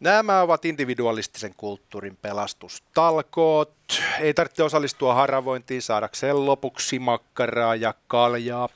Nämä 0.00 0.40
ovat 0.40 0.64
individualistisen 0.64 1.54
kulttuurin 1.56 2.16
pelastustalkoot. 2.16 3.74
Ei 4.20 4.34
tarvitse 4.34 4.62
osallistua 4.62 5.14
haravointiin 5.14 5.82
saadakseen 5.82 6.46
lopuksi 6.46 6.98
makkaraa 6.98 7.74
ja 7.74 7.94
kaljaa. 8.06 8.68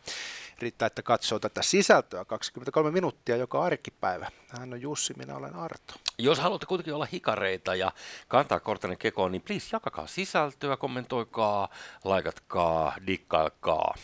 Riittää, 0.58 0.86
että 0.86 1.02
katsoo 1.02 1.38
tätä 1.38 1.62
sisältöä 1.62 2.24
23 2.24 2.90
minuuttia 2.90 3.36
joka 3.36 3.64
arkipäivä. 3.64 4.30
Hän 4.48 4.72
on 4.72 4.80
Jussi, 4.80 5.14
minä 5.16 5.36
olen 5.36 5.54
Arto. 5.54 5.94
Jos 6.18 6.38
haluatte 6.38 6.66
kuitenkin 6.66 6.94
olla 6.94 7.08
hikareita 7.12 7.74
ja 7.74 7.92
kantaa 8.28 8.60
kortenne 8.60 8.96
kekoon, 8.96 9.32
niin 9.32 9.42
please 9.42 9.68
jakakaa 9.72 10.06
sisältöä, 10.06 10.76
kommentoikaa, 10.76 11.68
laikatkaa, 12.04 12.94
dikkaikaa. 13.06 13.94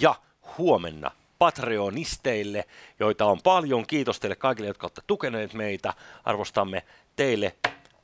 Ja 0.00 0.14
huomenna 0.58 1.10
Patreonisteille, 1.42 2.64
joita 3.00 3.24
on 3.24 3.38
paljon. 3.44 3.86
Kiitos 3.86 4.20
teille 4.20 4.36
kaikille, 4.36 4.68
jotka 4.68 4.84
olette 4.84 5.00
tukeneet 5.06 5.54
meitä. 5.54 5.94
Arvostamme 6.24 6.82
teille 7.16 7.56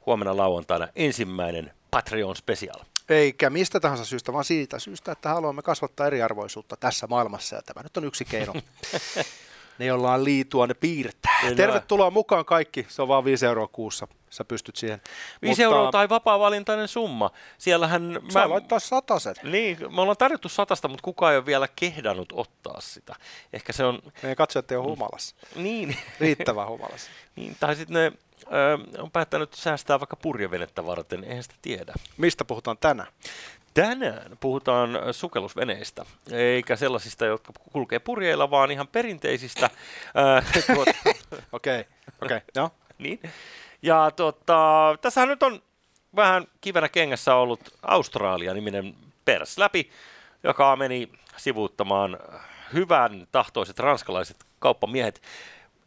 huomenna 0.07 0.37
lauantaina 0.37 0.89
ensimmäinen 0.97 1.73
Patreon 1.91 2.37
Special. 2.37 2.81
Eikä 3.09 3.51
mistä 3.51 3.81
tahansa 3.81 4.05
syystä, 4.05 4.33
vaan 4.33 4.45
siitä 4.45 4.79
syystä, 4.79 5.13
että 5.13 5.29
haluamme 5.29 5.63
kasvattaa 5.63 6.07
eriarvoisuutta 6.07 6.77
tässä 6.77 7.07
maailmassa. 7.07 7.57
Ja 7.57 7.63
tämä 7.63 7.83
nyt 7.83 7.97
on 7.97 8.05
yksi 8.05 8.25
keino. 8.25 8.53
ne, 9.79 9.87
joilla 9.87 10.13
on 10.13 10.25
liitua, 10.25 10.67
ne 10.67 10.75
piirtää. 10.75 11.39
Kyllä. 11.41 11.57
Tervetuloa 11.57 12.11
mukaan 12.11 12.45
kaikki. 12.45 12.87
Se 12.89 13.03
on 13.03 13.09
vain 13.09 13.25
5 13.25 13.47
euroa 13.47 13.69
kuussa. 13.69 14.09
Sä 14.31 14.45
pystyt 14.45 14.77
siihen. 14.77 15.01
5 15.43 15.63
euroa 15.63 15.93
tai 15.93 16.09
vapaa-valintainen 16.09 16.89
summa. 16.89 17.31
Siellähän... 17.59 18.21
Saa 18.29 18.49
mä... 18.49 18.55
laittaa 18.55 18.79
satasen. 18.79 19.35
Niin, 19.43 19.95
me 19.95 20.01
ollaan 20.01 20.17
tarjottu 20.17 20.49
satasta, 20.49 20.89
mutta 20.89 21.03
kukaan 21.03 21.33
ei 21.33 21.39
ole 21.39 21.47
vielä 21.47 21.69
kehdannut 21.77 22.33
ottaa 22.33 22.81
sitä. 22.81 23.15
Ehkä 23.53 23.73
se 23.73 23.85
on... 23.85 23.99
Meidän 24.23 24.37
katsojat 24.37 24.71
ei 24.71 24.77
ole 24.77 24.87
humalassa. 24.87 25.37
Niin. 25.55 25.97
Riittävän 26.21 26.69
humalassa. 26.69 27.11
niin, 27.37 27.57
tai 27.61 27.77
sitten 27.77 27.95
ne 27.95 28.13
ö, 28.53 28.79
on 29.03 29.11
päättänyt 29.11 29.55
säästää 29.55 30.01
vaikka 30.01 30.17
purjevenettä 30.17 30.87
varten, 30.87 31.25
eihän 31.25 31.43
sitä 31.43 31.55
tiedä. 31.63 31.95
Mistä 32.17 32.45
puhutaan 32.45 32.79
tänään? 32.79 33.13
Tänään 33.75 34.37
puhutaan 34.41 34.91
sukellusveneistä, 35.13 36.05
eikä 36.33 36.77
sellaisista, 36.77 37.27
jotka 37.27 37.53
kulkee 37.73 37.99
purjeilla, 37.99 38.51
vaan 38.51 38.71
ihan 38.71 38.89
perinteisistä. 38.89 39.71
Okei, 41.53 41.85
okei, 42.23 42.41
joo. 42.55 42.71
Niin. 42.99 43.21
Ja 43.83 44.11
tota, 44.11 44.97
tässähän 45.01 45.29
nyt 45.29 45.43
on 45.43 45.63
vähän 46.17 46.47
kivenä 46.61 46.89
kengässä 46.89 47.35
ollut 47.35 47.61
Australia-niminen 47.83 48.95
pers 49.25 49.59
läpi, 49.59 49.91
joka 50.43 50.77
meni 50.77 51.13
sivuuttamaan 51.37 52.19
hyvän 52.73 53.27
tahtoiset 53.33 53.79
ranskalaiset 53.79 54.37
kauppamiehet. 54.59 55.23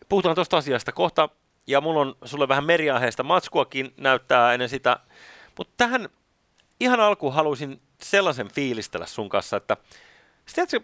Puhutaan 0.10 0.36
tuosta 0.36 0.58
asiasta 0.58 0.92
kohta, 0.92 1.30
ja 1.68 1.82
mulla 1.82 2.02
on 2.02 2.16
sulle 2.26 2.48
vähän 2.48 2.66
meriaiheesta 2.66 3.24
matskuakin 3.24 3.94
näyttää 3.98 4.54
ennen 4.54 4.70
sitä. 4.70 5.00
Mutta 5.58 5.74
tähän 5.78 6.10
ihan 6.80 7.00
alkuun 7.00 7.34
haluaisin 7.34 7.82
sellaisen 8.02 8.52
fiilistellä 8.52 9.06
sun 9.06 9.30
kanssa, 9.30 9.58
että 9.58 9.78
tiedätkö, 10.56 10.80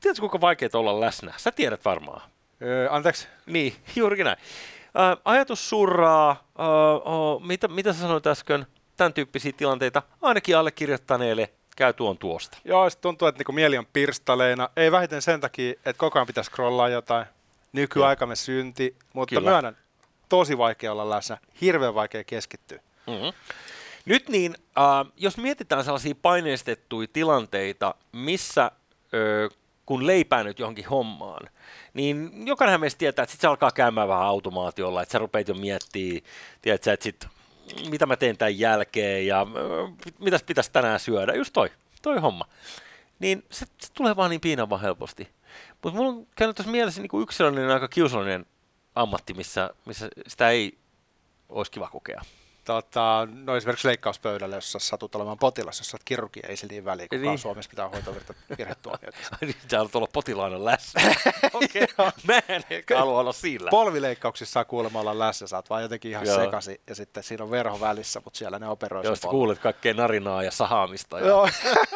tiedätkö 0.00 0.20
kuinka 0.20 0.40
vaikeaa 0.40 0.70
olla 0.74 1.00
läsnä? 1.00 1.34
Sä 1.36 1.50
tiedät 1.50 1.84
varmaan. 1.84 2.30
Öö, 2.62 2.88
anteeksi? 2.90 3.28
Niin, 3.46 3.76
juurikin 3.96 4.24
näin. 4.24 4.38
Ajatus 5.24 5.68
surraa, 5.68 6.48
o, 6.58 7.40
mitä, 7.40 7.68
mitä 7.68 7.92
sä 7.92 8.00
sanoit 8.00 8.26
äsken, 8.26 8.66
tämän 8.96 9.12
tyyppisiä 9.12 9.52
tilanteita, 9.56 10.02
ainakin 10.22 10.56
allekirjoittaneelle 10.56 11.50
käy 11.76 11.92
tuon 11.92 12.18
tuosta. 12.18 12.58
Joo, 12.64 12.90
se 12.90 12.98
tuntuu, 12.98 13.28
että 13.28 13.38
niinku 13.38 13.52
mieli 13.52 13.78
on 13.78 13.86
pirstaleina. 13.92 14.68
Ei 14.76 14.92
vähiten 14.92 15.22
sen 15.22 15.40
takia, 15.40 15.70
että 15.70 15.94
koko 15.94 16.18
ajan 16.18 16.26
pitäisi 16.26 16.50
scrollaa 16.50 16.88
jotain. 16.88 17.26
Nykyaikamme 17.72 18.36
synti, 18.36 18.96
mutta 19.12 19.34
Kyllä. 19.34 19.50
myönnän, 19.50 19.76
tosi 20.28 20.58
vaikea 20.58 20.92
olla 20.92 21.10
läsnä, 21.10 21.38
hirveän 21.60 21.94
vaikea 21.94 22.24
keskittyä. 22.24 22.80
Mm-hmm. 23.06 23.32
Nyt 24.04 24.28
niin, 24.28 24.54
äh, 24.78 25.12
jos 25.16 25.36
mietitään 25.36 25.84
sellaisia 25.84 26.14
paineistettuja 26.22 27.08
tilanteita, 27.12 27.94
missä 28.12 28.70
ö, 29.14 29.48
kun 29.86 30.06
leipää 30.06 30.44
nyt 30.44 30.58
johonkin 30.58 30.86
hommaan, 30.86 31.48
niin 31.94 32.46
jokainen 32.46 32.80
meistä 32.80 32.98
tietää, 32.98 33.22
että 33.22 33.32
sit 33.32 33.40
se 33.40 33.46
alkaa 33.46 33.70
käymään 33.70 34.08
vähän 34.08 34.22
automaatiolla, 34.22 35.02
että 35.02 35.12
sä 35.12 35.18
rupeat 35.18 35.48
jo 35.48 35.54
miettimään, 35.54 36.20
tiedätkö, 36.62 36.92
että 36.92 37.04
sit, 37.04 37.26
mitä 37.90 38.06
mä 38.06 38.16
teen 38.16 38.36
tämän 38.36 38.58
jälkeen 38.58 39.26
ja 39.26 39.40
äh, 39.40 40.10
mitäs 40.18 40.42
pitäisi 40.42 40.72
tänään 40.72 41.00
syödä, 41.00 41.34
just 41.34 41.52
toi, 41.52 41.70
toi 42.02 42.18
homma. 42.20 42.44
Niin 43.18 43.44
se, 43.50 43.66
se 43.78 43.92
tulee 43.94 44.16
vaan 44.16 44.30
niin 44.30 44.40
piinavan 44.40 44.80
helposti. 44.80 45.28
Mutta 45.82 45.98
mulla 45.98 46.10
on 46.10 46.26
käynyt 46.36 46.56
tuossa 46.56 46.72
mielessä 46.72 47.00
niin 47.02 47.22
yksi 47.22 47.36
sellainen 47.36 47.70
aika 47.70 47.88
kiusallinen 47.88 48.46
ammatti, 48.94 49.34
missä, 49.34 49.70
missä 49.86 50.08
sitä 50.26 50.50
ei 50.50 50.78
olisi 51.48 51.72
kiva 51.72 51.88
kokea 51.88 52.22
tota, 52.64 53.28
no 53.44 53.56
esimerkiksi 53.56 53.88
leikkauspöydällä, 53.88 54.56
jos 54.56 54.76
satut 54.78 55.14
olemaan 55.14 55.38
potilas, 55.38 55.78
jos 55.78 55.94
olet 55.94 56.02
kirurgi, 56.04 56.40
ei 56.48 56.56
niin 56.70 56.84
väliä, 56.84 57.06
kukaan 57.08 57.22
niin. 57.22 57.38
Suomessa 57.38 57.70
pitää 57.70 57.88
hoitaa 57.88 58.14
virhetuomioita. 58.58 59.18
niin, 59.40 59.56
haluat 59.72 59.96
olla 59.96 60.08
potilaana 60.12 60.64
läsnä. 60.64 61.00
Okei, 61.52 61.86
okay. 61.98 62.10
mä 62.26 62.40
en 62.48 62.62
halua 62.96 63.20
olla 63.20 63.32
sillä. 63.32 63.70
Polvileikkauksissa 63.70 64.52
saa 64.52 64.64
kuulemma 64.64 65.00
olla 65.00 65.18
läsnä, 65.18 65.46
oot 65.52 65.70
vaan 65.70 65.82
jotenkin 65.82 66.10
ihan 66.10 66.26
Joo. 66.26 66.36
sekasi, 66.36 66.80
ja 66.86 66.94
sitten 66.94 67.22
siinä 67.22 67.44
on 67.44 67.50
verho 67.50 67.80
välissä, 67.80 68.20
mutta 68.24 68.38
siellä 68.38 68.58
ne 68.58 68.68
operoi 68.68 69.04
Joo, 69.04 69.14
kuulet 69.30 69.58
kaikkea 69.58 69.94
narinaa 69.94 70.42
ja 70.42 70.50
sahaamista. 70.50 71.20
Ja... 71.20 71.26
Joo, 71.26 71.48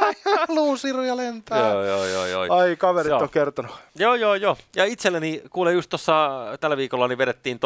luusiruja 0.49 1.17
lentää. 1.17 1.59
Joo, 1.59 1.85
joo, 1.85 2.05
joo, 2.05 2.27
joo. 2.27 2.57
Ai, 2.57 2.77
kaverit 2.77 3.11
joo. 3.11 3.23
on 3.23 3.31
kertonut. 3.31 3.73
Joo, 3.95 4.15
joo, 4.15 4.35
joo. 4.35 4.57
Ja 4.77 4.85
itselleni, 4.85 5.43
kuule 5.51 5.73
just 5.73 5.91
tuossa 5.91 6.41
tällä 6.61 6.77
viikolla 6.77 7.09
niin 7.09 7.19
vedettiin 7.19 7.59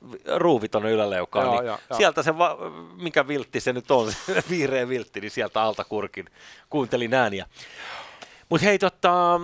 tollanen 0.00 0.40
ruuviton 0.40 0.86
yläleukaan, 0.86 1.46
joo, 1.46 1.54
niin 1.54 1.66
joo, 1.66 1.78
sieltä 1.96 2.22
se, 2.22 2.38
va- 2.38 2.58
mikä 2.96 3.28
viltti 3.28 3.60
se 3.60 3.72
nyt 3.72 3.90
on, 3.90 4.12
vihreä 4.50 4.88
viltti, 4.88 5.20
niin 5.20 5.30
sieltä 5.30 5.62
alta 5.62 5.84
kurkin. 5.84 6.26
Kuuntelin 6.70 7.14
ääniä. 7.14 7.46
Mutta 8.48 8.64
hei, 8.64 8.78
tota, 8.78 9.40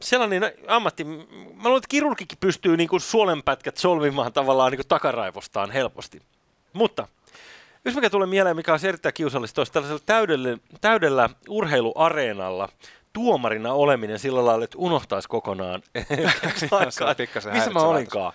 sellainen 0.00 0.52
ammatti, 0.66 1.04
mä 1.04 1.64
luulen, 1.64 1.76
että 1.76 1.88
kirurgikin 1.88 2.38
pystyy 2.40 2.76
niinku 2.76 2.98
suolenpätkät 2.98 3.76
solvimaan 3.76 4.32
tavallaan 4.32 4.72
niinku 4.72 4.86
takaraivostaan 4.88 5.70
helposti. 5.70 6.22
Mutta 6.72 7.08
jos 7.84 7.94
mikä 7.94 8.10
tulee 8.10 8.26
mieleen, 8.26 8.56
mikä 8.56 8.72
on 8.72 8.78
erittäin 8.88 9.14
kiusallista, 9.14 9.60
olisi 9.60 9.72
tällaisella 9.72 10.02
täydellä, 10.06 10.58
täydellä 10.80 11.30
urheiluareenalla 11.48 12.68
tuomarina 13.12 13.72
oleminen 13.72 14.18
sillä 14.18 14.44
lailla, 14.44 14.64
että 14.64 14.78
unohtaisi 14.78 15.28
kokonaan, 15.28 15.82
missä 17.52 17.70
mä 17.70 17.80
olinkaan 17.80 18.32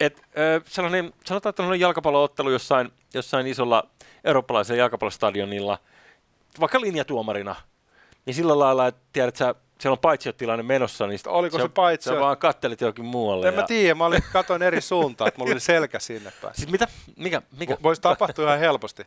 et, 0.00 0.18
äh, 0.18 0.62
sellainen, 0.66 1.12
sanotaan, 1.24 1.50
että 1.50 1.62
on 1.62 1.80
jalkapalloottelu 1.80 2.50
jossain, 2.50 2.92
jossain 3.14 3.46
isolla 3.46 3.86
eurooppalaisella 4.24 4.78
jalkapallostadionilla, 4.78 5.78
vaikka 6.60 6.80
linjatuomarina, 6.80 7.56
niin 8.26 8.34
sillä 8.34 8.58
lailla, 8.58 8.86
että 8.86 9.00
tiedät 9.12 9.36
sä, 9.36 9.54
siellä 9.80 9.94
on 9.94 9.98
paitsiotilanne 9.98 10.62
menossa, 10.62 11.06
niin 11.06 11.20
Oliko 11.26 11.58
se, 11.58 11.62
se 11.62 11.68
paitsio? 11.68 12.14
Sä 12.14 12.20
vaan 12.20 12.36
kattelit 12.36 12.80
jokin 12.80 13.04
muualle. 13.04 13.48
En 13.48 13.54
ja... 13.54 13.60
mä 13.60 13.66
tiedä, 13.66 13.94
mä 13.94 14.06
olin, 14.06 14.22
katoin 14.32 14.62
eri 14.62 14.80
suuntaan, 14.80 15.28
että 15.28 15.38
mulla 15.40 15.52
oli 15.52 15.60
selkä 15.60 15.98
sinne 15.98 16.32
päin. 16.42 16.54
Siis 16.54 16.70
mitä? 16.70 16.88
Mikä? 17.16 17.42
Mikä? 17.58 17.76
Voisi 17.82 18.02
tapahtua 18.02 18.44
ihan 18.44 18.58
helposti. 18.58 19.06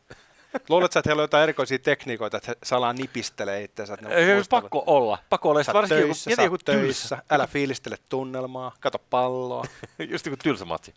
Luuletko, 0.69 0.99
että 0.99 1.09
heillä 1.09 1.21
on 1.21 1.23
jotain 1.23 1.43
erikoisia 1.43 1.79
tekniikoita, 1.79 2.37
että 2.37 2.51
he 2.51 2.57
salaa 2.63 2.93
nipistelee 2.93 3.63
itseänsä? 3.63 3.97
Ei, 4.09 4.43
pakko 4.49 4.83
olla. 4.87 5.17
Pakko 5.29 5.49
olla. 5.49 5.63
Sä 5.63 5.73
varsinkin 5.73 6.05
töissä, 6.05 6.31
joku, 6.31 6.41
joku 6.43 6.57
töissä, 6.57 7.23
älä 7.29 7.47
fiilistele 7.47 7.97
tunnelmaa, 8.09 8.71
kato 8.79 8.99
palloa. 9.09 9.63
Just 10.11 10.25
joku 10.25 10.37
tylsä 10.43 10.65
matsi. 10.65 10.93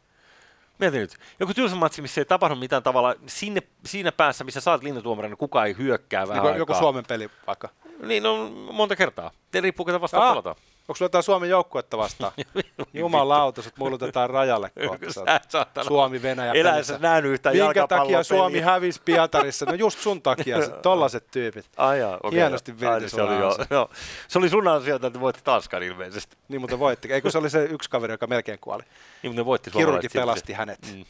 Mieti 0.78 0.98
nyt, 0.98 1.16
joku 1.40 1.54
tylsä 1.54 1.76
matsi, 1.76 2.02
missä 2.02 2.20
ei 2.20 2.24
tapahdu 2.24 2.54
mitään 2.54 2.82
tavalla, 2.82 3.14
sinne, 3.26 3.62
siinä 3.86 4.12
päässä, 4.12 4.44
missä 4.44 4.60
saat 4.60 4.82
linjatuomarina, 4.82 5.36
kukaan 5.36 5.66
ei 5.66 5.76
hyökkää 5.78 6.28
vähän 6.28 6.44
niin 6.44 6.56
Joku 6.56 6.74
Suomen 6.74 7.04
peli 7.08 7.30
vaikka. 7.46 7.68
Niin, 8.02 8.22
no 8.22 8.50
monta 8.72 8.96
kertaa. 8.96 9.30
Te 9.50 9.60
riippuu, 9.60 9.86
ketä 9.86 10.00
vastaan 10.00 10.32
pelataan. 10.32 10.56
Onko 10.88 10.94
sulla 10.94 11.06
jotain 11.06 11.22
Suomen 11.22 11.50
joukkuetta 11.50 11.98
vastaan? 11.98 12.32
Jumalauta, 12.94 13.62
sut 13.62 13.76
muulutetaan 13.78 14.30
rajalle 14.30 14.70
kohta. 14.88 15.84
Suomi, 15.84 16.22
Venäjä, 16.22 16.52
Eläisä 16.52 16.98
nähnyt 16.98 17.32
yhtään 17.32 17.56
Minkä 17.56 17.86
takia 17.86 18.22
Suomi 18.22 18.60
hävisi 18.60 19.00
Pietarissa? 19.04 19.66
No 19.66 19.74
just 19.74 19.98
sun 19.98 20.22
takia, 20.22 20.58
tollaset 20.68 21.30
tyypit. 21.30 21.66
Ai 21.76 21.98
jaa, 21.98 22.16
okay. 22.22 22.30
Hienosti 22.30 22.80
virti 22.80 23.08
se 23.08 23.22
oli, 23.22 23.34
jo, 23.34 23.56
jo. 23.70 23.90
se 24.28 24.38
oli 24.38 24.48
sun 24.48 24.68
asia, 24.68 24.94
että 24.94 25.20
voitti 25.20 25.40
Tanskan 25.44 25.82
ilmeisesti. 25.82 26.36
Niin, 26.48 26.60
mutta 26.60 26.78
voitti. 26.78 27.12
Eikö 27.12 27.30
se 27.30 27.38
oli 27.38 27.50
se 27.50 27.64
yksi 27.64 27.90
kaveri, 27.90 28.12
joka 28.12 28.26
melkein 28.26 28.58
kuoli? 28.58 28.82
Niin, 29.22 29.30
mutta 29.30 29.46
voitti 29.46 29.70
Kirurgi 29.70 30.08
pelasti 30.08 30.52
hänet. 30.52 30.78
Mm. 30.94 31.04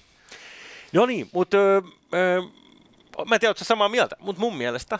No 0.92 1.06
niin, 1.06 1.28
mutta 1.32 1.56
mä 3.26 3.34
en 3.34 3.40
tiedä, 3.40 3.50
oletko 3.50 3.64
samaa 3.64 3.88
mieltä, 3.88 4.16
mutta 4.18 4.40
mun 4.40 4.56
mielestä 4.56 4.98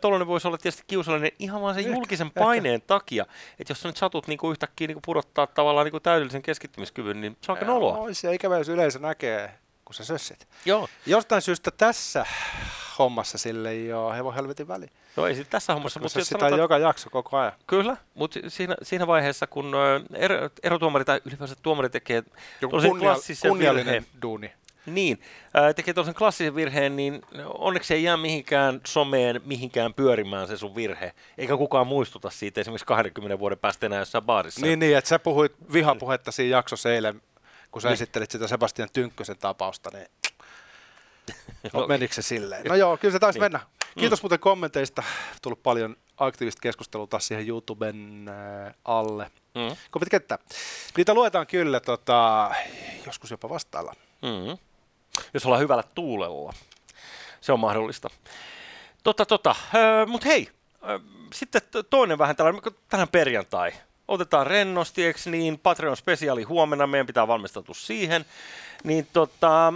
tuollainen 0.00 0.28
voisi 0.28 0.48
olla 0.48 0.58
tietysti 0.58 0.84
kiusallinen 0.86 1.32
ihan 1.38 1.62
vaan 1.62 1.74
sen 1.74 1.84
ehkä, 1.84 1.96
julkisen 1.96 2.30
paineen 2.30 2.74
ehkä. 2.74 2.86
takia, 2.86 3.26
että 3.58 3.70
jos 3.70 3.80
sä 3.80 3.88
nyt 3.88 3.96
satut 3.96 4.26
niinku 4.26 4.50
yhtäkkiä 4.50 4.86
niinku 4.86 5.00
pudottaa 5.04 5.46
tavallaan 5.46 5.84
niinku 5.84 6.00
täydellisen 6.00 6.42
keskittymiskyvyn, 6.42 7.20
niin 7.20 7.36
se 7.40 7.52
on 7.52 7.58
aika 7.58 7.72
noloa. 7.72 7.98
Olisi 7.98 8.26
ja 8.26 8.32
ikävä, 8.32 8.58
jos 8.58 8.68
yleisö 8.68 8.98
näkee, 8.98 9.54
kun 9.84 9.94
sä 9.94 10.04
sössit. 10.04 10.48
Joo. 10.64 10.88
Jostain 11.06 11.42
syystä 11.42 11.70
tässä 11.70 12.26
hommassa 12.98 13.38
sille 13.38 13.70
ei 13.70 13.92
ole 13.92 14.16
hevon 14.16 14.34
helvetin 14.34 14.68
väli. 14.68 14.86
No 15.16 15.26
ei 15.26 15.44
tässä 15.44 15.74
hommassa. 15.74 16.00
Mutta 16.00 16.20
sitä 16.20 16.38
sanotaan, 16.38 16.60
joka 16.60 16.78
jakso 16.78 17.10
koko 17.10 17.36
ajan. 17.36 17.52
Kyllä, 17.66 17.96
mutta 18.14 18.40
siinä, 18.48 18.76
siinä 18.82 19.06
vaiheessa, 19.06 19.46
kun 19.46 19.72
ero, 20.14 20.36
erotuomari 20.62 21.04
tai 21.04 21.20
ylipäänsä 21.24 21.56
tuomari 21.62 21.90
tekee 21.90 22.22
Joku 22.60 22.80
kunnia, 22.80 23.14
kunniallinen 23.48 23.86
virheen, 23.86 24.06
duuni 24.22 24.52
Niin, 24.86 25.20
ää, 25.54 25.74
tekee 25.74 25.94
tuollaisen 25.94 26.18
klassisen 26.18 26.54
virheen, 26.54 26.96
niin 26.96 27.22
onneksi 27.44 27.94
ei 27.94 28.02
jää 28.02 28.16
mihinkään 28.16 28.80
someen, 28.86 29.40
mihinkään 29.44 29.94
pyörimään 29.94 30.48
se 30.48 30.56
sun 30.56 30.74
virhe, 30.74 31.12
eikä 31.38 31.56
kukaan 31.56 31.86
muistuta 31.86 32.30
siitä 32.30 32.60
esimerkiksi 32.60 32.86
20 32.86 33.38
vuuden 33.38 33.58
päästä 33.58 33.86
enää 33.86 33.98
jossain 33.98 34.24
baarissa. 34.24 34.66
Niin, 34.66 34.78
niin 34.78 34.96
että 34.96 35.08
sä 35.08 35.18
puhuit 35.18 35.52
vihapuhetta 35.72 36.32
siinä 36.32 36.56
jaksossa 36.56 36.92
eilen, 36.92 37.22
kun 37.70 37.82
sä 37.82 37.88
niin. 37.88 37.94
esittelit 37.94 38.30
sitä 38.30 38.48
Sebastian 38.48 38.88
Tynkkösen 38.92 39.38
tapausta, 39.38 39.90
niin 39.92 40.06
no, 41.74 41.86
menikö 41.86 42.14
se 42.14 42.22
silleen? 42.22 42.64
No 42.64 42.74
joo, 42.74 42.96
kyllä 42.96 43.12
se 43.12 43.18
taisi 43.18 43.38
niin. 43.38 43.44
mennä. 43.44 43.60
Kiitos 43.98 44.20
mm. 44.20 44.24
muuten 44.24 44.38
kommenteista. 44.38 45.02
Tullut 45.42 45.62
paljon 45.62 45.96
aktiivista 46.16 46.60
keskustelua 46.60 47.06
taas 47.06 47.26
siihen 47.26 47.48
YouTuben 47.48 48.28
äh, 48.28 48.74
alle. 48.84 49.30
Mm. 49.54 49.76
Kommentti 49.90 50.10
kenttä. 50.10 50.38
Niitä 50.96 51.14
luetaan 51.14 51.46
kyllä 51.46 51.80
tota, 51.80 52.50
joskus 53.06 53.30
jopa 53.30 53.48
vastailla. 53.48 53.94
Mm. 54.22 54.58
Jos 55.34 55.46
ollaan 55.46 55.62
hyvällä 55.62 55.84
tuulella. 55.94 56.52
Se 57.40 57.52
on 57.52 57.60
mahdollista. 57.60 58.10
Tota, 59.04 59.26
tota. 59.26 59.54
Öö, 59.74 60.06
Mutta 60.06 60.28
hei, 60.28 60.48
öö, 60.88 60.98
sitten 61.32 61.62
toinen 61.90 62.18
vähän 62.18 62.36
tällainen, 62.36 62.62
tänään 62.88 63.08
perjantai. 63.08 63.72
Otetaan 64.08 64.46
rennosti, 64.46 65.04
eikö 65.04 65.18
niin? 65.30 65.58
Patreon 65.58 65.96
spesiaali 65.96 66.42
huomenna, 66.42 66.86
meidän 66.86 67.06
pitää 67.06 67.28
valmistautua 67.28 67.74
siihen. 67.74 68.24
Niin 68.84 69.08
tota, 69.12 69.72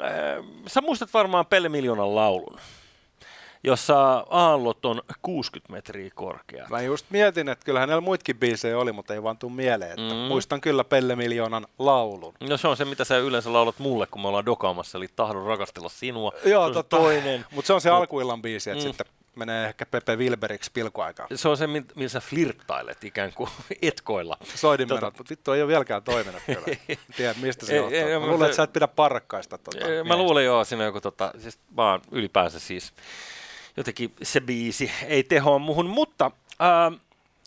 öö, 0.00 0.42
sä 0.66 0.80
muistat 0.80 1.14
varmaan 1.14 1.46
Pelle 1.46 1.68
Miljoonan 1.68 2.14
laulun 2.14 2.60
jossa 3.66 4.26
aallot 4.30 4.84
on 4.84 5.02
60 5.22 5.72
metriä 5.72 6.10
korkea. 6.14 6.66
Mä 6.70 6.82
just 6.82 7.06
mietin, 7.10 7.48
että 7.48 7.64
kyllähän 7.64 7.88
näillä 7.88 8.00
muitakin 8.00 8.36
biisejä 8.36 8.78
oli, 8.78 8.92
mutta 8.92 9.14
ei 9.14 9.22
vaan 9.22 9.38
tuu 9.38 9.50
mieleen. 9.50 9.90
Että 9.90 10.14
mm. 10.14 10.20
Muistan 10.20 10.60
kyllä 10.60 10.84
Pelle 10.84 11.16
Miljoonan 11.16 11.66
laulun. 11.78 12.34
No 12.40 12.56
se 12.56 12.68
on 12.68 12.76
se, 12.76 12.84
mitä 12.84 13.04
sä 13.04 13.18
yleensä 13.18 13.52
laulat 13.52 13.78
mulle, 13.78 14.06
kun 14.06 14.22
me 14.22 14.28
ollaan 14.28 14.46
dokaamassa, 14.46 14.98
eli 14.98 15.08
tahdon 15.16 15.46
rakastella 15.46 15.88
sinua. 15.88 16.32
Joo, 16.44 16.70
totta. 16.70 16.96
toinen. 16.96 17.44
Mutta 17.50 17.66
se 17.66 17.72
on 17.72 17.80
se 17.80 17.90
Mut, 17.90 17.98
alkuillan 17.98 18.42
biisi, 18.42 18.70
että 18.70 18.84
mm. 18.84 18.88
sitten 18.88 19.06
menee 19.36 19.68
ehkä 19.68 19.86
Pepe 19.86 20.16
Wilberiksi 20.16 20.70
pilkuaikaan. 20.74 21.28
Se 21.34 21.48
on 21.48 21.56
se, 21.56 21.66
millä 21.66 22.08
sä 22.08 22.20
flirttailet 22.20 23.04
ikään 23.04 23.32
kuin 23.34 23.50
etkoilla. 23.82 24.36
Soidinmenot, 24.54 25.00
tota... 25.00 25.18
mutta 25.18 25.30
vittu 25.30 25.52
ei 25.52 25.62
ole 25.62 25.68
vieläkään 25.68 26.02
toiminut 26.02 26.42
kyllä. 26.46 26.76
Tiedä, 27.16 27.34
mistä 27.42 27.66
se 27.66 27.76
johtuu. 27.76 28.20
Mä 28.20 28.26
luulen, 28.26 28.46
että 28.46 28.56
sä 28.56 28.62
et 28.62 28.72
pidä 28.72 28.88
parkkaista. 28.88 29.58
Tota, 29.58 29.78
mä 30.08 30.16
luulen 30.16 30.44
joo, 30.44 30.64
siinä 30.64 30.84
joku, 30.84 31.00
tota, 31.00 31.32
siis 31.38 31.58
vaan 31.76 32.00
ylipäänsä 32.10 32.60
siis 32.60 32.92
jotenkin 33.76 34.12
se 34.22 34.40
biisi 34.40 34.90
ei 35.06 35.22
tehoa 35.22 35.58
muhun, 35.58 35.86
mutta 35.86 36.30
äh, 36.62 37.00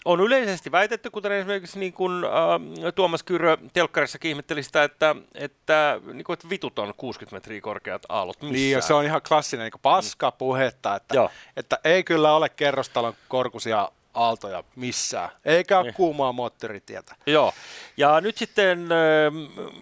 on 0.05 0.19
yleisesti 0.21 0.71
väitetty, 0.71 1.09
kuten 1.09 1.31
esimerkiksi 1.31 1.79
niin 1.79 1.93
kuin, 1.93 2.23
äh, 2.23 2.93
Tuomas 2.95 3.23
Kyrö 3.23 3.57
telkkarissa 3.73 4.17
ihmetteli 4.23 4.63
sitä, 4.63 4.83
että, 4.83 5.15
että, 5.35 6.01
niin 6.13 6.23
kuin, 6.23 6.33
että 6.33 6.49
vitut 6.49 6.79
on 6.79 6.93
60 6.97 7.35
metriä 7.35 7.61
korkeat 7.61 8.05
aallot 8.09 8.41
missään. 8.41 8.53
Niin, 8.53 8.71
ja 8.71 8.81
se 8.81 8.93
on 8.93 9.05
ihan 9.05 9.21
klassinen 9.27 9.63
niin 9.63 9.81
paska 9.81 10.31
puhetta, 10.31 10.95
että, 10.95 11.29
että 11.57 11.79
ei 11.83 12.03
kyllä 12.03 12.35
ole 12.35 12.49
kerrostalon 12.49 13.13
korkuisia 13.27 13.89
aaltoja 14.19 14.63
missään, 14.75 15.29
eikä 15.45 15.77
ole 15.77 15.85
niin. 15.85 15.93
kuumaa 15.93 16.31
moottoritietä. 16.31 17.15
Joo, 17.25 17.53
ja 17.97 18.21
nyt 18.21 18.37
sitten, 18.37 18.87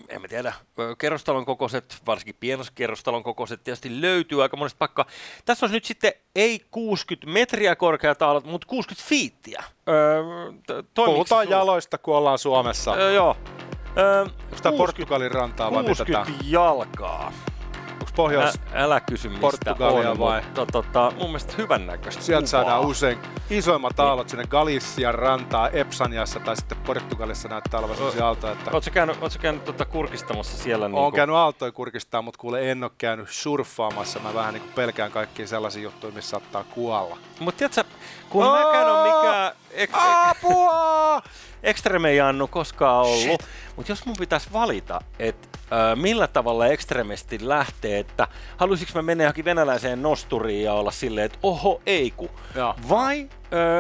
en 0.10 0.22
mä 0.22 0.28
tiedä, 0.28 0.54
kerrostalon 0.98 1.46
kokoiset, 1.46 2.02
varsinkin 2.08 2.36
pienoskerrostalon 2.40 3.24
kokoiset 3.24 3.64
tietysti 3.64 4.02
löytyy 4.02 4.42
aika 4.42 4.58
monesta 4.58 4.78
paikkaa. 4.78 5.06
Tässä 5.46 5.66
on 5.66 5.72
nyt 5.72 5.86
sitten 5.86 6.14
ei 6.36 6.66
60 6.72 7.28
metriä 7.28 7.76
korkeat 7.76 8.22
aallot, 8.22 8.46
mutta 8.46 8.68
60 8.68 9.08
fiittiä. 9.10 9.64
Öö, 9.90 10.24
Puhutaan 10.96 11.46
sulla? 11.46 11.58
jaloista, 11.58 11.98
kun 11.98 12.16
ollaan 12.16 12.40
Suomessa. 12.40 12.94
Öö, 12.94 13.12
joo. 13.12 13.38
Öö, 13.98 14.22
Onko 14.22 14.58
tämä 14.64 14.78
Portugalin 14.78 15.32
rantaa 15.32 15.72
vai 15.72 15.84
60 15.84 16.32
jalkaa. 16.44 17.34
Pohjois 18.18 18.56
Ä, 18.56 18.84
älä 18.84 19.00
kysy 19.00 19.30
mistä 19.30 19.42
Portugalia 19.42 20.12
on, 20.12 20.20
vai? 20.20 20.42
Mutta 20.42 20.66
tota, 20.66 21.12
mun 21.18 21.28
mielestä 21.28 21.54
hyvän 21.58 21.88
näköistä 21.88 22.24
Sieltä 22.24 22.48
kuvaa. 22.48 22.64
saadaan 22.64 22.86
usein 22.86 23.18
isoimmat 23.50 24.00
aallot 24.00 24.30
sinne 24.30 24.44
Galician 24.48 25.16
rantaa, 25.16 25.70
Epsaniassa 25.70 26.40
tai 26.40 26.56
sitten 26.56 26.78
Portugalissa 26.78 27.50
näyttää 27.50 27.80
olevan 27.80 27.98
sellaisia 27.98 28.26
aaltoja. 28.26 28.54
Että... 28.54 28.72
Oletko 28.72 28.92
käynyt, 28.94 29.18
ootko 29.22 29.40
käynyt 29.42 29.66
tota 29.66 29.86
kurkistamassa 29.86 30.58
siellä? 30.58 30.86
Olen 30.86 30.96
niin 30.96 31.14
käynyt 31.14 31.36
aaltoja 31.36 31.72
kurkistaa, 31.72 32.22
mutta 32.22 32.40
kuule 32.40 32.72
en 32.72 32.84
ole 32.84 32.92
käynyt 32.98 33.30
surffaamassa. 33.30 34.20
Mä 34.20 34.34
vähän 34.34 34.54
niin 34.54 34.62
kuin 34.62 34.74
pelkään 34.74 35.12
kaikkia 35.12 35.48
sellaisia 35.48 35.84
juttuja, 35.84 36.14
missä 36.14 36.30
saattaa 36.30 36.64
kuolla. 36.64 37.18
Mutta 37.40 37.58
tiedätkö, 37.58 37.84
kun 38.30 38.46
mä 38.46 38.52
mäkään 38.52 38.92
on 38.92 39.08
mikään... 39.08 39.52
Apua! 39.94 41.22
Extreme 41.64 42.10
ei 42.10 42.22
Annu 42.22 42.48
koskaan 42.48 43.06
ollut, 43.06 43.44
mutta 43.76 43.92
jos 43.92 44.06
mun 44.06 44.16
pitäisi 44.20 44.54
valita, 44.54 45.02
että 45.20 45.48
äh, 45.62 45.96
millä 45.96 46.28
tavalla 46.28 46.68
ekstremisti 46.68 47.38
lähtee, 47.42 48.00
että 48.00 48.28
haluaisinko 48.58 48.92
mä 48.96 49.02
mennä 49.02 49.24
johonkin 49.24 49.46
venäläiseen 49.46 50.02
nosturiin 50.02 50.64
ja 50.64 50.74
olla 50.74 50.92
silleen, 50.92 51.26
että 51.26 51.40
oho, 51.44 51.82
ei 51.86 52.12
ku. 52.18 52.30
Vai 52.90 53.30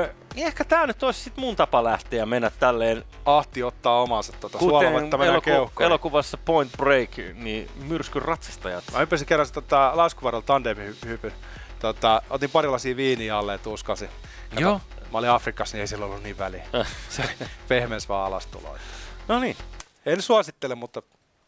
äh, 0.03 0.09
niin 0.35 0.47
ehkä 0.47 0.63
tää 0.63 0.87
nyt 0.87 1.03
olisi 1.03 1.19
sit 1.19 1.37
mun 1.37 1.55
tapa 1.55 1.83
lähteä 1.83 2.25
mennä 2.25 2.51
tälleen. 2.59 3.03
Ahti 3.25 3.63
ottaa 3.63 4.01
omansa 4.01 4.33
tuota 4.39 4.57
Kuten 4.57 4.93
eloku- 5.27 5.83
elokuvassa 5.83 6.37
Point 6.37 6.71
Break, 6.77 7.09
niin 7.33 7.69
myrskyn 7.87 8.21
ratsastajat. 8.21 8.83
Mä 8.93 8.99
hyppäsin 8.99 9.27
kerran 9.27 9.47
tota 9.53 9.91
laskuvarrella 9.95 10.45
tandemhypyn. 10.45 11.31
Tota, 11.79 12.21
otin 12.29 12.49
pari 12.49 12.67
lasia 12.67 12.95
viiniä 12.95 13.37
alle 13.37 13.51
ja 13.51 13.57
tuskasin. 13.57 14.09
Kato, 14.49 14.61
Joo. 14.61 14.81
Mä 15.11 15.17
olin 15.17 15.29
Afrikassa, 15.29 15.77
niin 15.77 15.81
ei 15.81 15.87
sillä 15.87 16.05
ollut 16.05 16.23
niin 16.23 16.37
väliä. 16.37 16.63
Äh. 16.75 16.87
Se 17.09 17.23
pehmeäs 17.67 18.09
vaan 18.09 18.27
alastuloa. 18.27 18.79
No 19.27 19.39
niin. 19.39 19.57
En 20.05 20.21
suosittele, 20.21 20.75
mutta 20.75 21.01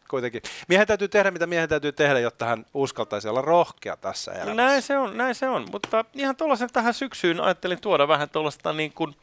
kuitenkin. 0.10 0.42
Miehen 0.68 0.88
täytyy 0.88 1.08
tehdä, 1.08 1.32
mitä 1.32 1.48
miehen 1.48 1.70
täytyy 1.70 1.92
tehdä, 1.92 2.20
jotta 2.20 2.46
hän 2.46 2.66
uskaltaisi 2.74 3.28
olla 3.28 3.42
rohkea 3.42 3.98
tässä 3.98 4.32
elämässä. 4.32 4.54
Näin 4.54 4.82
se 4.82 4.98
on, 4.98 5.18
näin 5.18 5.36
se 5.36 5.50
on. 5.50 5.68
Mutta 5.72 6.06
ihan 6.14 6.36
tuollaisen 6.36 6.70
tähän 6.74 6.94
syksyyn 6.94 7.42
ajattelin 7.42 7.82
tuoda 7.82 8.08
vähän 8.08 8.30
tuollaista 8.30 8.74
niin 8.74 8.94
kuin 8.94 9.16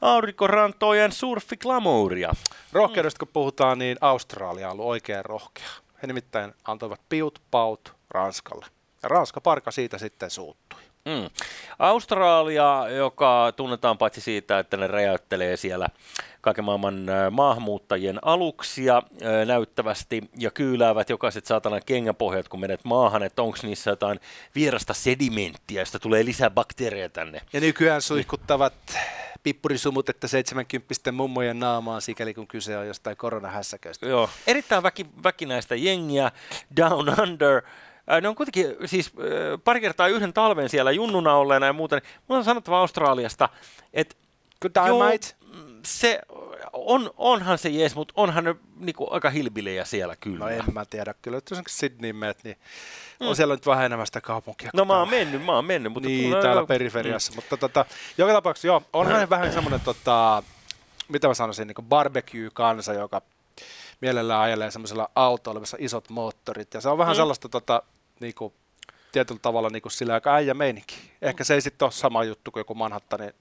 aurinkorantojen 0.00 1.12
surfiklamouria. 1.12 2.32
Rohkeudesta 2.72 3.18
kun 3.18 3.28
puhutaan, 3.32 3.78
niin 3.78 3.96
Australia 4.00 4.66
on 4.66 4.72
ollut 4.72 4.86
oikein 4.86 5.24
rohkea. 5.24 5.68
He 6.02 6.06
nimittäin 6.06 6.54
antoivat 6.64 7.00
piut 7.08 7.42
paut 7.50 7.94
Ranskalle. 8.10 8.66
Ja 9.02 9.08
Ranska 9.08 9.40
parka 9.40 9.70
siitä 9.70 9.98
sitten 9.98 10.30
suuttui. 10.30 10.80
Mm. 11.06 11.30
Australia, 11.78 12.84
joka 12.96 13.52
tunnetaan 13.56 13.98
paitsi 13.98 14.20
siitä, 14.20 14.58
että 14.58 14.76
ne 14.76 14.86
räjäyttelee 14.86 15.56
siellä 15.56 15.88
kaiken 16.40 16.64
maailman 16.64 17.06
maahanmuuttajien 17.30 18.18
aluksia 18.22 19.02
näyttävästi 19.46 20.30
ja 20.38 20.50
kyyläävät 20.50 21.10
jokaiset 21.10 21.46
saatanan 21.46 21.80
kengäpohjat, 21.86 22.48
kun 22.48 22.60
menet 22.60 22.84
maahan, 22.84 23.22
että 23.22 23.42
onko 23.42 23.58
niissä 23.62 23.90
jotain 23.90 24.20
vierasta 24.54 24.94
sedimenttiä, 24.94 25.80
josta 25.82 25.98
tulee 25.98 26.24
lisää 26.24 26.50
bakteereja 26.50 27.08
tänne. 27.08 27.40
Ja 27.52 27.60
nykyään 27.60 28.02
suihkuttavat 28.02 28.74
pippurisumut, 29.42 30.08
että 30.08 30.28
70 30.28 31.12
mummojen 31.12 31.58
naamaan, 31.58 32.02
sikäli 32.02 32.34
kun 32.34 32.46
kyse 32.46 32.78
on 32.78 32.86
jostain 32.86 33.16
koronahässäköistä. 33.16 34.06
Joo, 34.06 34.30
erittäin 34.46 34.82
väki, 34.82 35.06
väkinäistä 35.24 35.74
jengiä, 35.74 36.32
Down 36.76 37.20
Under, 37.20 37.62
ne 38.20 38.28
on 38.28 38.34
kuitenkin 38.34 38.76
siis 38.84 39.12
pari 39.64 39.80
kertaa 39.80 40.08
yhden 40.08 40.32
talven 40.32 40.68
siellä 40.68 40.92
junnuna 40.92 41.34
olleena 41.34 41.66
ja 41.66 41.72
muuten. 41.72 42.02
Mulla 42.28 42.38
on 42.38 42.44
sanottava 42.44 42.80
Australiasta, 42.80 43.48
että 43.92 44.16
joo, 44.86 45.10
se 45.84 46.20
on, 46.72 47.10
onhan 47.16 47.58
se 47.58 47.68
jees, 47.68 47.94
mutta 47.94 48.14
onhan 48.16 48.44
ne 48.44 48.54
niinku 48.76 49.08
aika 49.10 49.30
hilbilejä 49.30 49.84
siellä 49.84 50.16
kyllä. 50.16 50.38
No 50.38 50.48
en 50.48 50.64
mä 50.72 50.84
tiedä, 50.84 51.14
kyllä 51.22 51.40
jos 51.50 51.62
Sydney 51.68 52.12
meet, 52.12 52.44
niin 52.44 52.56
mm. 53.20 53.28
on 53.28 53.36
siellä 53.36 53.54
nyt 53.54 53.66
vähän 53.66 53.84
enemmän 53.84 54.06
sitä 54.06 54.20
kaupunkia. 54.20 54.70
No 54.74 54.84
mä 54.84 54.98
oon 54.98 55.10
mennyt, 55.10 55.44
mä 55.44 55.52
oon 55.52 55.64
mennyt. 55.64 55.92
Mutta 55.92 56.08
niin, 56.08 56.30
no, 56.30 56.42
täällä 56.42 56.60
no, 56.60 56.66
periferiassa, 56.66 57.32
mm. 57.32 57.36
mutta 57.36 57.56
tota, 57.56 57.84
joka 58.18 58.32
tapauksessa 58.32 58.66
joo, 58.66 58.82
onhan 58.92 59.30
vähän 59.30 59.52
semmoinen, 59.52 59.80
tota, 59.80 60.42
mitä 61.08 61.28
mä 61.28 61.34
sanoisin, 61.34 61.68
niin 61.68 61.88
barbecue-kansa, 61.88 62.92
joka 62.92 63.22
mielellään 64.00 64.40
ajelee 64.40 64.70
semmoisella 64.70 65.10
autolla, 65.14 65.60
missä 65.60 65.76
isot 65.80 66.10
moottorit, 66.10 66.74
ja 66.74 66.80
se 66.80 66.88
on 66.88 66.98
vähän 66.98 67.14
mm. 67.14 67.16
sellaista 67.16 67.48
tota, 67.48 67.82
niinku, 68.20 68.54
tietyllä 69.12 69.40
tavalla 69.42 69.70
niinku 69.70 69.90
sillä 69.90 70.14
aika 70.14 70.34
äijä 70.34 70.54
meininki. 70.54 70.96
Ehkä 71.22 71.44
se 71.44 71.54
ei 71.54 71.60
sitten 71.60 71.86
ole 71.86 71.92
sama 71.92 72.24
juttu 72.24 72.50
kuin 72.50 72.60
joku 72.60 72.74
Manhattanin 72.74 73.32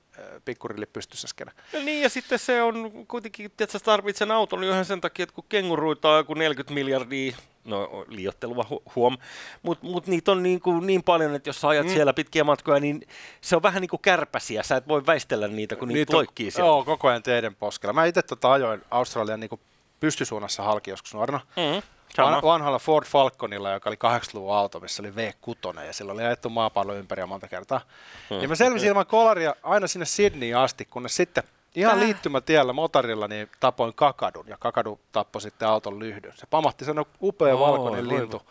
pikkurilli 0.45 0.85
pystyssä 0.85 1.27
skene. 1.27 1.51
No 1.73 1.79
niin, 1.79 2.01
ja 2.01 2.09
sitten 2.09 2.39
se 2.39 2.61
on 2.61 2.91
kuitenkin, 3.07 3.45
että 3.45 3.67
sä 3.71 3.79
tarvitset 3.79 4.17
sen 4.19 4.31
auton 4.31 4.63
ihan 4.63 4.85
sen 4.85 5.01
takia, 5.01 5.23
että 5.23 5.35
kun 5.35 5.43
kenguruita 5.49 6.09
on 6.09 6.17
joku 6.17 6.33
40 6.33 6.73
miljardia, 6.73 7.37
no 7.65 8.05
liiottelua 8.07 8.81
huom, 8.95 9.17
mutta 9.63 9.87
mut 9.87 10.07
niitä 10.07 10.31
on 10.31 10.43
niin, 10.43 10.61
kuin 10.61 10.87
niin 10.87 11.03
paljon, 11.03 11.35
että 11.35 11.49
jos 11.49 11.61
sä 11.61 11.67
ajat 11.67 11.85
mm. 11.85 11.93
siellä 11.93 12.13
pitkiä 12.13 12.43
matkoja, 12.43 12.79
niin 12.79 13.07
se 13.41 13.55
on 13.55 13.63
vähän 13.63 13.81
niin 13.81 13.89
kuin 13.89 14.01
kärpäsiä, 14.01 14.63
sä 14.63 14.75
et 14.75 14.87
voi 14.87 15.05
väistellä 15.05 15.47
niitä, 15.47 15.75
kun 15.75 15.87
niitä, 15.87 15.99
niitä 15.99 16.13
loikkii 16.13 16.51
siellä. 16.51 16.67
Joo, 16.67 16.83
koko 16.83 17.07
ajan 17.07 17.23
teidän 17.23 17.55
poskella. 17.55 17.93
Mä 17.93 18.05
itse 18.05 18.21
tota 18.21 18.51
ajoin 18.51 18.81
Australian 18.91 19.39
niin 19.39 19.59
pystysuunnassa 19.99 20.63
halki 20.63 20.89
joskus 20.89 21.13
nuorena. 21.13 21.39
Mm. 21.55 21.81
Van, 22.17 22.41
vanhalla 22.43 22.79
Ford 22.79 23.05
Falconilla, 23.05 23.71
joka 23.71 23.89
oli 23.89 23.97
80-luvun 24.05 24.55
auto, 24.55 24.79
missä 24.79 25.03
oli 25.03 25.09
V6, 25.09 25.83
ja 25.83 25.93
sillä 25.93 26.11
oli 26.11 26.23
ajettu 26.23 26.49
maapallo 26.49 26.93
ympäri 26.93 27.25
monta 27.25 27.47
kertaa. 27.47 27.81
Hmm. 28.29 28.41
Ja 28.41 28.47
mä 28.47 28.55
selvisin 28.55 28.89
ilman 28.89 29.05
kolaria 29.05 29.55
aina 29.63 29.87
sinne 29.87 30.05
Sydneyin 30.05 30.57
asti, 30.57 30.85
kunnes 30.85 31.15
sitten 31.15 31.43
ihan 31.75 31.99
liittymätiellä 31.99 32.73
motorilla 32.73 33.27
niin 33.27 33.49
tapoin 33.59 33.93
kakadun, 33.93 34.47
ja 34.47 34.57
kakadu 34.59 34.99
tappoi 35.11 35.41
sitten 35.41 35.67
auton 35.67 35.99
lyhdyn. 35.99 36.33
Se 36.35 36.47
pamahti 36.49 36.85
sen 36.85 37.05
upea 37.21 37.55
oh, 37.55 37.59
valkoinen 37.59 38.07
lintu. 38.07 38.41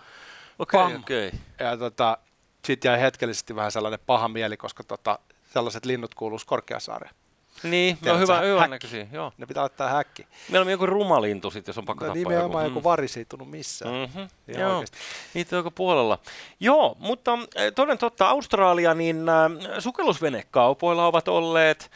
Okei, 0.59 0.80
okay, 0.80 0.97
okei. 0.97 1.28
Okay. 1.28 1.40
Ja 1.61 1.76
tota, 1.76 2.18
sitten 2.64 2.88
jäi 2.88 3.00
hetkellisesti 3.00 3.56
vähän 3.56 3.73
sellainen 3.73 4.00
paha 4.06 4.28
mieli, 4.28 4.56
koska 4.56 4.85
tota, 4.85 5.18
sellaiset 5.52 5.85
linnut 5.85 6.14
kuuluisi 6.14 6.47
Korkeasaareen. 6.47 7.14
Niin, 7.62 7.99
no 8.04 8.18
hyvä, 8.18 8.40
hyvä 8.40 8.68
näköisiä, 8.68 9.06
joo. 9.12 9.32
Ne 9.38 9.46
pitää 9.46 9.61
laittaa 9.61 9.88
häkki. 9.88 10.26
Meillä 10.49 10.64
on 10.64 10.70
joku 10.70 10.87
rumalintu 10.87 11.50
sitten, 11.50 11.70
jos 11.73 11.78
on 11.78 11.84
pakko 11.84 12.04
no, 12.04 12.14
tappaa 12.14 12.32
nimenomaan 12.32 12.64
joku. 12.64 12.78
joku 12.78 12.84
varis 12.84 13.16
ei 13.16 13.25
tunnu 13.25 13.44
missään. 13.44 13.94
Mm-hmm. 13.94 14.28
joo, 14.58 14.73
oikeasti. 14.73 14.99
niitä 15.34 15.58
on 15.58 15.73
puolella. 15.75 16.18
Joo, 16.61 16.96
mutta 16.99 17.38
eh, 17.54 17.73
toden 17.73 17.99
totta, 17.99 18.28
Australia, 18.28 18.94
niin 18.94 19.28
äh, 19.28 19.50
sukellusvenekaupoilla 19.78 21.06
ovat 21.06 21.28
olleet, 21.28 21.90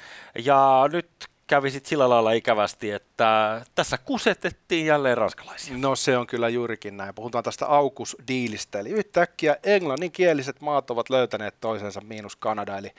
ja 0.44 0.84
nyt 0.92 1.08
kävi 1.48 1.70
sitten 1.70 1.88
sillä 1.88 2.08
lailla 2.08 2.32
ikävästi, 2.32 2.90
että 2.90 3.62
tässä 3.74 3.98
kusetettiin 3.98 4.86
jälleen 4.86 5.18
ranskalaisia. 5.18 5.78
No 5.78 5.96
se 5.96 6.16
on 6.16 6.26
kyllä 6.26 6.48
juurikin 6.48 6.96
näin. 6.96 7.14
Puhutaan 7.14 7.44
tästä 7.44 7.66
aukusdiilistä. 7.66 8.78
Eli 8.78 8.90
yhtäkkiä 8.90 9.56
englanninkieliset 9.62 10.60
maat 10.60 10.90
ovat 10.90 11.10
löytäneet 11.10 11.54
toisensa 11.60 12.00
miinus 12.00 12.36
Kanada. 12.36 12.78
Eli 12.78 12.92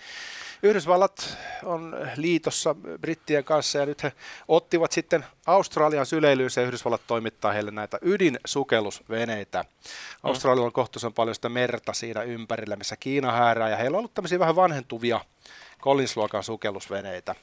Yhdysvallat 0.63 1.38
on 1.63 1.96
liitossa 2.15 2.75
brittien 3.01 3.44
kanssa 3.44 3.79
ja 3.79 3.86
nyt 3.86 4.03
he 4.03 4.12
ottivat 4.48 4.91
sitten 4.91 5.25
Australian 5.48 6.06
syleilyyn 6.06 6.50
ja 6.56 6.63
Yhdysvallat 6.63 7.01
toimittaa 7.08 7.51
heille 7.51 7.72
näitä 7.72 7.98
ydinsukellusveneitä. 8.01 9.65
Australialla 10.24 10.65
on 10.65 10.72
kohtuullisen 10.72 11.13
paljon 11.13 11.36
sitä 11.36 11.50
merta 11.50 11.94
siinä 11.94 12.22
ympärillä, 12.22 12.75
missä 12.75 12.96
Kiina 12.96 13.32
häärää 13.32 13.70
ja 13.70 13.77
heillä 13.77 13.96
on 13.96 14.00
ollut 14.00 14.13
tämmöisiä 14.13 14.39
vähän 14.39 14.56
vanhentuvia 14.56 15.20
Collins-luokan 15.81 16.43
sukellusveneitä 16.43 17.36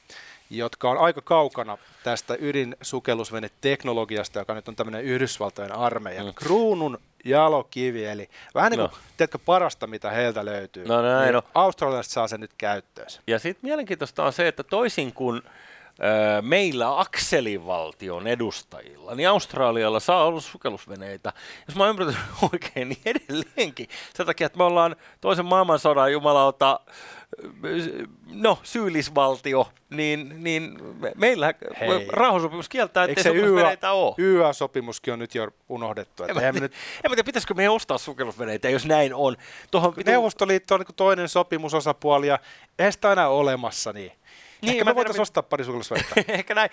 jotka 0.49 0.89
on 0.89 0.97
aika 0.97 1.21
kaukana 1.21 1.77
tästä 2.03 2.35
ydinsukellusveneteknologiasta, 2.39 4.39
joka 4.39 4.53
nyt 4.53 4.67
on 4.67 4.75
tämmöinen 4.75 5.03
Yhdysvaltojen 5.03 5.71
armeijan 5.71 6.25
mm. 6.25 6.33
kruunun 6.33 6.99
jalokivi, 7.25 8.05
eli 8.05 8.29
vähän 8.55 8.71
niin 8.71 8.79
kuin, 8.79 8.91
no. 8.91 8.97
tiedätkö, 9.17 9.39
parasta, 9.45 9.87
mitä 9.87 10.11
heiltä 10.11 10.45
löytyy. 10.45 10.85
No 10.85 11.01
näin, 11.01 11.23
niin 11.23 11.33
no. 11.33 11.43
Australiasta 11.55 12.13
saa 12.13 12.27
sen 12.27 12.39
nyt 12.39 12.51
käyttöön. 12.57 13.07
Ja 13.27 13.39
sitten 13.39 13.67
mielenkiintoista 13.67 14.25
on 14.25 14.33
se, 14.33 14.47
että 14.47 14.63
toisin 14.63 15.13
kuin 15.13 15.41
meillä 16.41 16.99
akselivaltion 16.99 18.27
edustajilla, 18.27 19.15
niin 19.15 19.29
Australialla 19.29 19.99
saa 19.99 20.25
olla 20.25 20.41
sukellusveneitä. 20.41 21.33
Jos 21.67 21.75
mä 21.75 21.87
ymmärrän 21.87 22.17
oikein, 22.51 22.89
niin 22.89 23.01
edelleenkin. 23.05 23.87
Sen 24.13 24.25
takia, 24.25 24.47
että 24.47 24.57
me 24.57 24.63
ollaan 24.63 24.95
toisen 25.21 25.45
maailmansodan 25.45 26.11
jumalauta 26.11 26.79
no, 28.31 28.59
syyllisvaltio, 28.63 29.67
niin, 29.89 30.43
niin 30.43 30.77
meillä 31.15 31.53
rauhansopimus 32.09 32.69
kieltää, 32.69 33.03
ettei 33.03 33.23
sukellusveneitä 33.23 33.91
ole. 33.91 34.15
YA-sopimuskin 34.17 35.13
on 35.13 35.19
nyt 35.19 35.35
jo 35.35 35.47
unohdettu. 35.69 36.23
Että 36.23 36.47
en, 36.47 36.55
mä, 36.55 36.59
nyt... 36.59 36.73
en 37.03 37.11
mä 37.11 37.15
tiedä, 37.15 37.25
pitäisikö 37.25 37.53
meidän 37.53 37.73
ostaa 37.73 37.97
sukellusveneitä, 37.97 38.69
jos 38.69 38.85
näin 38.85 39.13
on. 39.13 39.35
Tuohon, 39.71 39.93
Neuvostoliitto 40.05 40.75
on 40.75 40.81
niin 40.81 40.95
toinen 40.95 41.29
sopimusosapuoli 41.29 42.27
ja 42.27 42.39
eihän 42.79 42.93
sitä 42.93 43.09
aina 43.09 43.27
olemassa 43.27 43.93
niin. 43.93 44.11
Niin, 44.61 44.71
Ehkä 44.71 44.85
me 44.85 44.95
voitaisiin 44.95 45.21
ostaa 45.21 45.43
pari 45.43 45.63
sukellusvettä. 45.63 46.15
Ehkä 46.27 46.55
näin. 46.55 46.69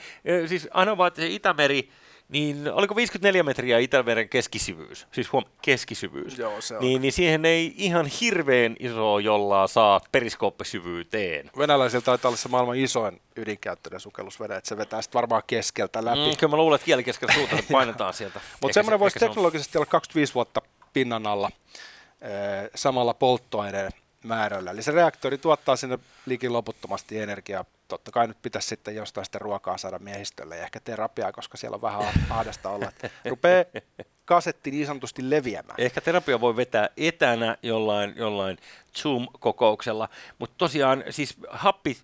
Siis 0.47 0.69
aina 0.71 0.97
vaan, 0.97 1.09
että 1.09 1.23
Itämeri, 1.25 1.88
niin 2.29 2.73
oliko 2.73 2.97
54 2.97 3.43
metriä 3.43 3.79
Itämeren 3.79 4.29
keskisyvyys, 4.29 5.07
siis 5.12 5.33
huom, 5.33 5.45
keskisyvyys, 5.62 6.38
Joo, 6.38 6.61
se 6.61 6.76
on. 6.76 6.81
Niin, 6.81 7.03
niin 7.03 7.12
siihen 7.12 7.45
ei 7.45 7.75
ihan 7.76 8.07
hirveän 8.07 8.76
iso 8.79 9.19
jolla 9.19 9.67
saa 9.67 10.00
periskooppisyvyyteen. 10.12 11.50
Venäläisiltä 11.59 12.05
taitaa 12.05 12.29
olla 12.29 12.37
se 12.37 12.49
maailman 12.49 12.76
isoin 12.76 13.21
ydinkäyttöinen 13.37 14.00
sukellusvene, 14.00 14.57
että 14.57 14.69
se 14.69 14.76
vetää 14.76 15.03
sitten 15.03 15.19
varmaan 15.19 15.43
keskeltä 15.47 16.05
läpi. 16.05 16.19
Mm, 16.19 16.37
kyllä 16.37 16.50
mä 16.50 16.57
luulen, 16.57 16.75
että 16.76 16.85
kieli 16.85 17.05
keskellä 17.05 17.35
suuta 17.35 17.57
painetaan 17.73 18.14
sieltä. 18.14 18.41
Mutta 18.61 18.75
semmoinen 18.75 19.00
voisi 19.00 19.19
teknologisesti 19.19 19.79
olla 19.79 19.87
25 19.87 20.35
vuotta 20.35 20.62
pinnan 20.93 21.26
alla 21.26 21.50
samalla 22.75 23.14
polttoaineen 23.14 23.93
määrällä. 24.25 24.71
Eli 24.71 24.83
se 24.83 24.93
reaktori 24.93 25.38
tuottaa 25.38 25.76
sinne 25.76 25.99
liikin 26.26 26.52
loputtomasti 26.52 27.19
energiaa 27.19 27.64
totta 27.88 28.11
kai 28.11 28.28
nyt 28.28 28.43
pitäisi 28.43 28.69
sitten 28.69 28.95
jostain 28.95 29.25
sitten 29.25 29.40
ruokaa 29.40 29.78
saada 29.78 29.99
miehistölle 29.99 30.57
ja 30.57 30.62
ehkä 30.62 30.81
terapiaa, 30.81 31.33
koska 31.33 31.57
siellä 31.57 31.75
on 31.75 31.83
vähän 31.83 32.04
ahdasta 32.31 32.71
olla. 32.71 32.93
Rupeaa 33.31 33.64
kasetti 34.25 34.71
niin 34.71 34.87
sanotusti 34.87 35.31
leviämään. 35.31 35.75
Ehkä 35.78 36.00
terapia 36.00 36.40
voi 36.40 36.57
vetää 36.57 36.88
etänä 36.97 37.57
jollain, 37.62 38.12
jollain 38.16 38.59
Zoom-kokouksella, 38.98 40.08
mutta 40.38 40.54
tosiaan 40.58 41.04
siis 41.10 41.36
happi 41.50 41.96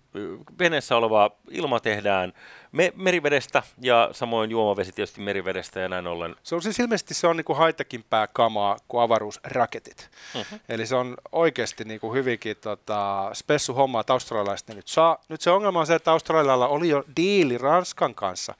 veneessä 0.59 0.97
oleva 0.97 1.31
ilma 1.51 1.79
tehdään 1.79 2.33
me- 2.71 2.93
merivedestä 2.95 3.63
ja 3.81 4.09
samoin 4.11 4.51
juomavesi 4.51 4.91
tietysti 4.91 5.21
merivedestä 5.21 5.79
ja 5.79 5.89
näin 5.89 6.07
ollen. 6.07 6.35
Se 6.43 6.55
on 6.55 6.61
siis 6.61 6.79
ilmeisesti 6.79 7.13
se 7.13 7.27
on 7.27 7.37
niin 7.37 7.45
kuin 7.45 7.57
haitakimpää 7.57 8.27
kamaa 8.27 8.77
kuin 8.87 9.01
avaruusraketit. 9.01 10.09
Uh-huh. 10.35 10.59
Eli 10.69 10.85
se 10.85 10.95
on 10.95 11.17
oikeasti 11.31 11.83
niin 11.83 11.99
kuin 11.99 12.13
hyvinkin 12.13 12.57
tota, 12.61 13.29
spessu 13.33 13.73
homma, 13.73 13.99
että 13.99 14.13
australialaiset 14.13 14.67
nyt 14.67 14.87
saa. 14.87 15.17
Nyt 15.29 15.41
se 15.41 15.51
ongelma 15.51 15.79
on 15.79 15.87
se, 15.87 15.95
että 15.95 16.11
Australialla 16.11 16.67
oli 16.67 16.89
jo 16.89 17.03
diili 17.17 17.57
Ranskan 17.57 18.15
kanssa. 18.15 18.55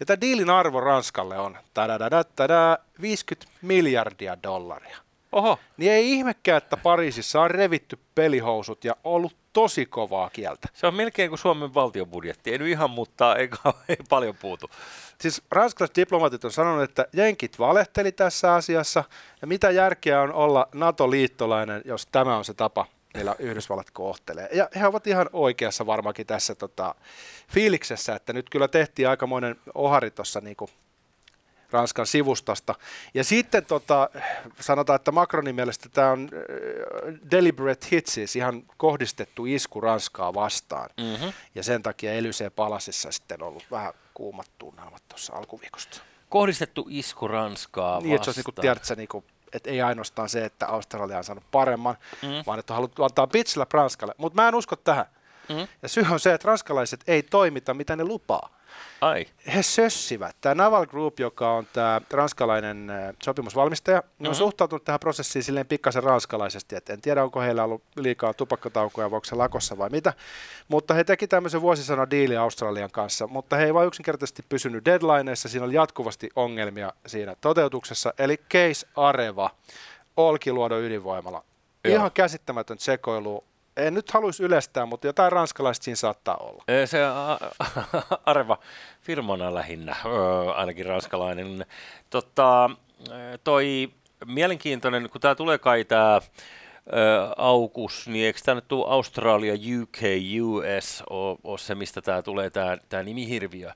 Ja 0.00 0.06
tämä 0.06 0.20
diilin 0.20 0.50
arvo 0.50 0.80
Ranskalle 0.80 1.38
on 1.38 1.58
tada, 1.74 2.24
tada, 2.36 2.78
50 3.00 3.52
miljardia 3.62 4.42
dollaria. 4.42 5.05
Oho. 5.32 5.58
Niin 5.76 5.92
ei 5.92 6.12
ihmekään, 6.12 6.58
että 6.58 6.76
Pariisissa 6.76 7.40
on 7.40 7.50
revitty 7.50 7.98
pelihousut 8.14 8.84
ja 8.84 8.96
ollut 9.04 9.36
tosi 9.52 9.86
kovaa 9.86 10.30
kieltä. 10.30 10.68
Se 10.74 10.86
on 10.86 10.94
melkein 10.94 11.28
kuin 11.28 11.38
Suomen 11.38 11.74
valtiobudjetti. 11.74 12.52
Ei 12.52 12.58
nyt 12.58 12.68
ihan, 12.68 12.90
mutta 12.90 13.36
ei, 13.36 13.48
ei 13.88 13.96
paljon 14.08 14.36
puutu. 14.36 14.70
Siis 15.20 15.42
ranskalaiset 15.50 15.96
diplomatit 15.96 16.44
on 16.44 16.52
sanonut, 16.52 16.82
että 16.82 17.06
jenkit 17.12 17.58
valehteli 17.58 18.12
tässä 18.12 18.54
asiassa. 18.54 19.04
Ja 19.40 19.46
mitä 19.46 19.70
järkeä 19.70 20.22
on 20.22 20.32
olla 20.32 20.68
NATO-liittolainen, 20.74 21.82
jos 21.84 22.06
tämä 22.12 22.36
on 22.36 22.44
se 22.44 22.54
tapa, 22.54 22.86
millä 23.14 23.36
Yhdysvallat 23.38 23.90
kohtelee. 23.90 24.48
Ja 24.52 24.68
he 24.80 24.86
ovat 24.86 25.06
ihan 25.06 25.30
oikeassa 25.32 25.86
varmaankin 25.86 26.26
tässä 26.26 26.54
tota, 26.54 26.94
fiiliksessä, 27.48 28.14
että 28.14 28.32
nyt 28.32 28.50
kyllä 28.50 28.68
tehtiin 28.68 29.08
aikamoinen 29.08 29.56
ohari 29.74 30.10
tuossa 30.10 30.40
niin 30.40 30.56
Ranskan 31.70 32.06
sivustosta. 32.06 32.74
Ja 33.14 33.24
sitten 33.24 33.66
tota, 33.66 34.10
sanotaan, 34.60 34.96
että 34.96 35.12
Macronin 35.12 35.54
mielestä 35.54 35.88
tämä 35.88 36.10
on 36.10 36.28
äh, 36.32 37.14
deliberate 37.30 37.86
hit, 37.92 38.06
siis 38.06 38.36
ihan 38.36 38.62
kohdistettu 38.76 39.46
isku 39.46 39.80
Ranskaa 39.80 40.34
vastaan. 40.34 40.90
Mm-hmm. 40.96 41.32
Ja 41.54 41.62
sen 41.62 41.82
takia 41.82 42.12
Elysee 42.12 42.50
palasissa 42.50 43.12
sitten 43.12 43.42
on 43.42 43.48
ollut 43.48 43.66
vähän 43.70 43.92
kuumat 44.14 44.46
tunnelmat 44.58 45.02
tuossa 45.08 45.36
alkuviikosta. 45.36 46.00
Kohdistettu 46.28 46.86
isku 46.90 47.28
Ranskaa 47.28 47.94
vastaan. 47.94 48.02
Niin, 48.02 48.16
että 48.16 48.24
se 48.24 48.30
on 48.30 48.34
niin 48.36 48.44
kuin, 48.44 48.54
tiedätkö, 48.54 48.94
niin 48.94 49.08
kuin, 49.08 49.24
että 49.52 49.70
ei 49.70 49.82
ainoastaan 49.82 50.28
se, 50.28 50.44
että 50.44 50.66
Australia 50.66 51.18
on 51.18 51.24
saanut 51.24 51.44
paremman, 51.50 51.96
mm. 52.22 52.28
vaan 52.46 52.58
että 52.58 52.72
on 52.72 52.76
haluttu 52.76 53.04
antaa 53.04 53.26
pitsillä 53.26 53.66
Ranskalle. 53.72 54.14
Mutta 54.18 54.42
mä 54.42 54.48
en 54.48 54.54
usko 54.54 54.76
tähän. 54.76 55.06
Mm. 55.48 55.68
Ja 55.82 55.88
syy 55.88 56.04
on 56.10 56.20
se, 56.20 56.34
että 56.34 56.48
ranskalaiset 56.48 57.00
ei 57.06 57.22
toimita, 57.22 57.74
mitä 57.74 57.96
ne 57.96 58.04
lupaa. 58.04 58.55
Ai. 59.00 59.26
He 59.54 59.62
sössivät. 59.62 60.36
Tämä 60.40 60.54
Naval 60.54 60.86
Group, 60.86 61.20
joka 61.20 61.52
on 61.52 61.66
tämä 61.72 62.00
ranskalainen 62.10 62.90
äh, 62.90 63.14
sopimusvalmistaja, 63.22 63.98
mm-hmm. 63.98 64.28
on 64.28 64.34
suhtautunut 64.34 64.84
tähän 64.84 65.00
prosessiin 65.00 65.42
silleen 65.42 65.66
pikkasen 65.66 66.02
ranskalaisesti, 66.02 66.76
että 66.76 66.92
en 66.92 67.00
tiedä, 67.00 67.24
onko 67.24 67.40
heillä 67.40 67.64
ollut 67.64 67.82
liikaa 67.96 68.34
tupakkataukoja, 68.34 69.10
voiko 69.10 69.24
se 69.24 69.34
lakossa 69.34 69.78
vai 69.78 69.90
mitä, 69.90 70.12
mutta 70.68 70.94
he 70.94 71.04
teki 71.04 71.26
tämmöisen 71.26 71.60
vuosisana 71.60 72.10
diili 72.10 72.36
Australian 72.36 72.90
kanssa, 72.90 73.26
mutta 73.26 73.56
he 73.56 73.64
ei 73.64 73.74
vain 73.74 73.88
yksinkertaisesti 73.88 74.44
pysynyt 74.48 74.84
deadlineissa, 74.84 75.48
siinä 75.48 75.64
oli 75.64 75.74
jatkuvasti 75.74 76.30
ongelmia 76.36 76.92
siinä 77.06 77.36
toteutuksessa, 77.40 78.14
eli 78.18 78.36
Case 78.36 78.86
Areva, 78.96 79.50
Olkiluodon 80.16 80.82
ydinvoimala. 80.82 81.44
Joo. 81.84 81.94
Ihan 81.94 82.12
käsittämätön 82.12 82.78
sekoilu 82.78 83.44
en 83.76 83.94
nyt 83.94 84.10
haluaisi 84.10 84.42
yleistää, 84.42 84.86
mutta 84.86 85.06
jotain 85.06 85.32
ranskalaista 85.32 85.84
siinä 85.84 85.96
saattaa 85.96 86.36
olla. 86.36 86.64
Se 86.86 86.98
Areva 88.26 88.58
firmana 89.02 89.54
lähinnä, 89.54 89.96
ainakin 90.54 90.86
ranskalainen. 90.86 91.66
Totta, 92.10 92.70
toi 93.44 93.90
mielenkiintoinen, 94.26 95.10
kun 95.10 95.20
tämä 95.20 95.34
tulee 95.34 95.58
kai 95.58 95.84
tämä 95.84 96.20
aukus, 97.36 98.08
niin 98.08 98.26
eikö 98.26 98.40
tämä 98.44 98.54
nyt 98.54 98.68
tule 98.68 98.86
Australia, 98.88 99.54
UK, 99.54 99.98
US 100.40 101.02
ole, 101.10 101.38
ole 101.44 101.58
se, 101.58 101.74
mistä 101.74 102.02
tämä 102.02 102.22
tulee, 102.22 102.50
tämä, 102.50 102.78
tämä 102.88 103.02
nimihirviö? 103.02 103.72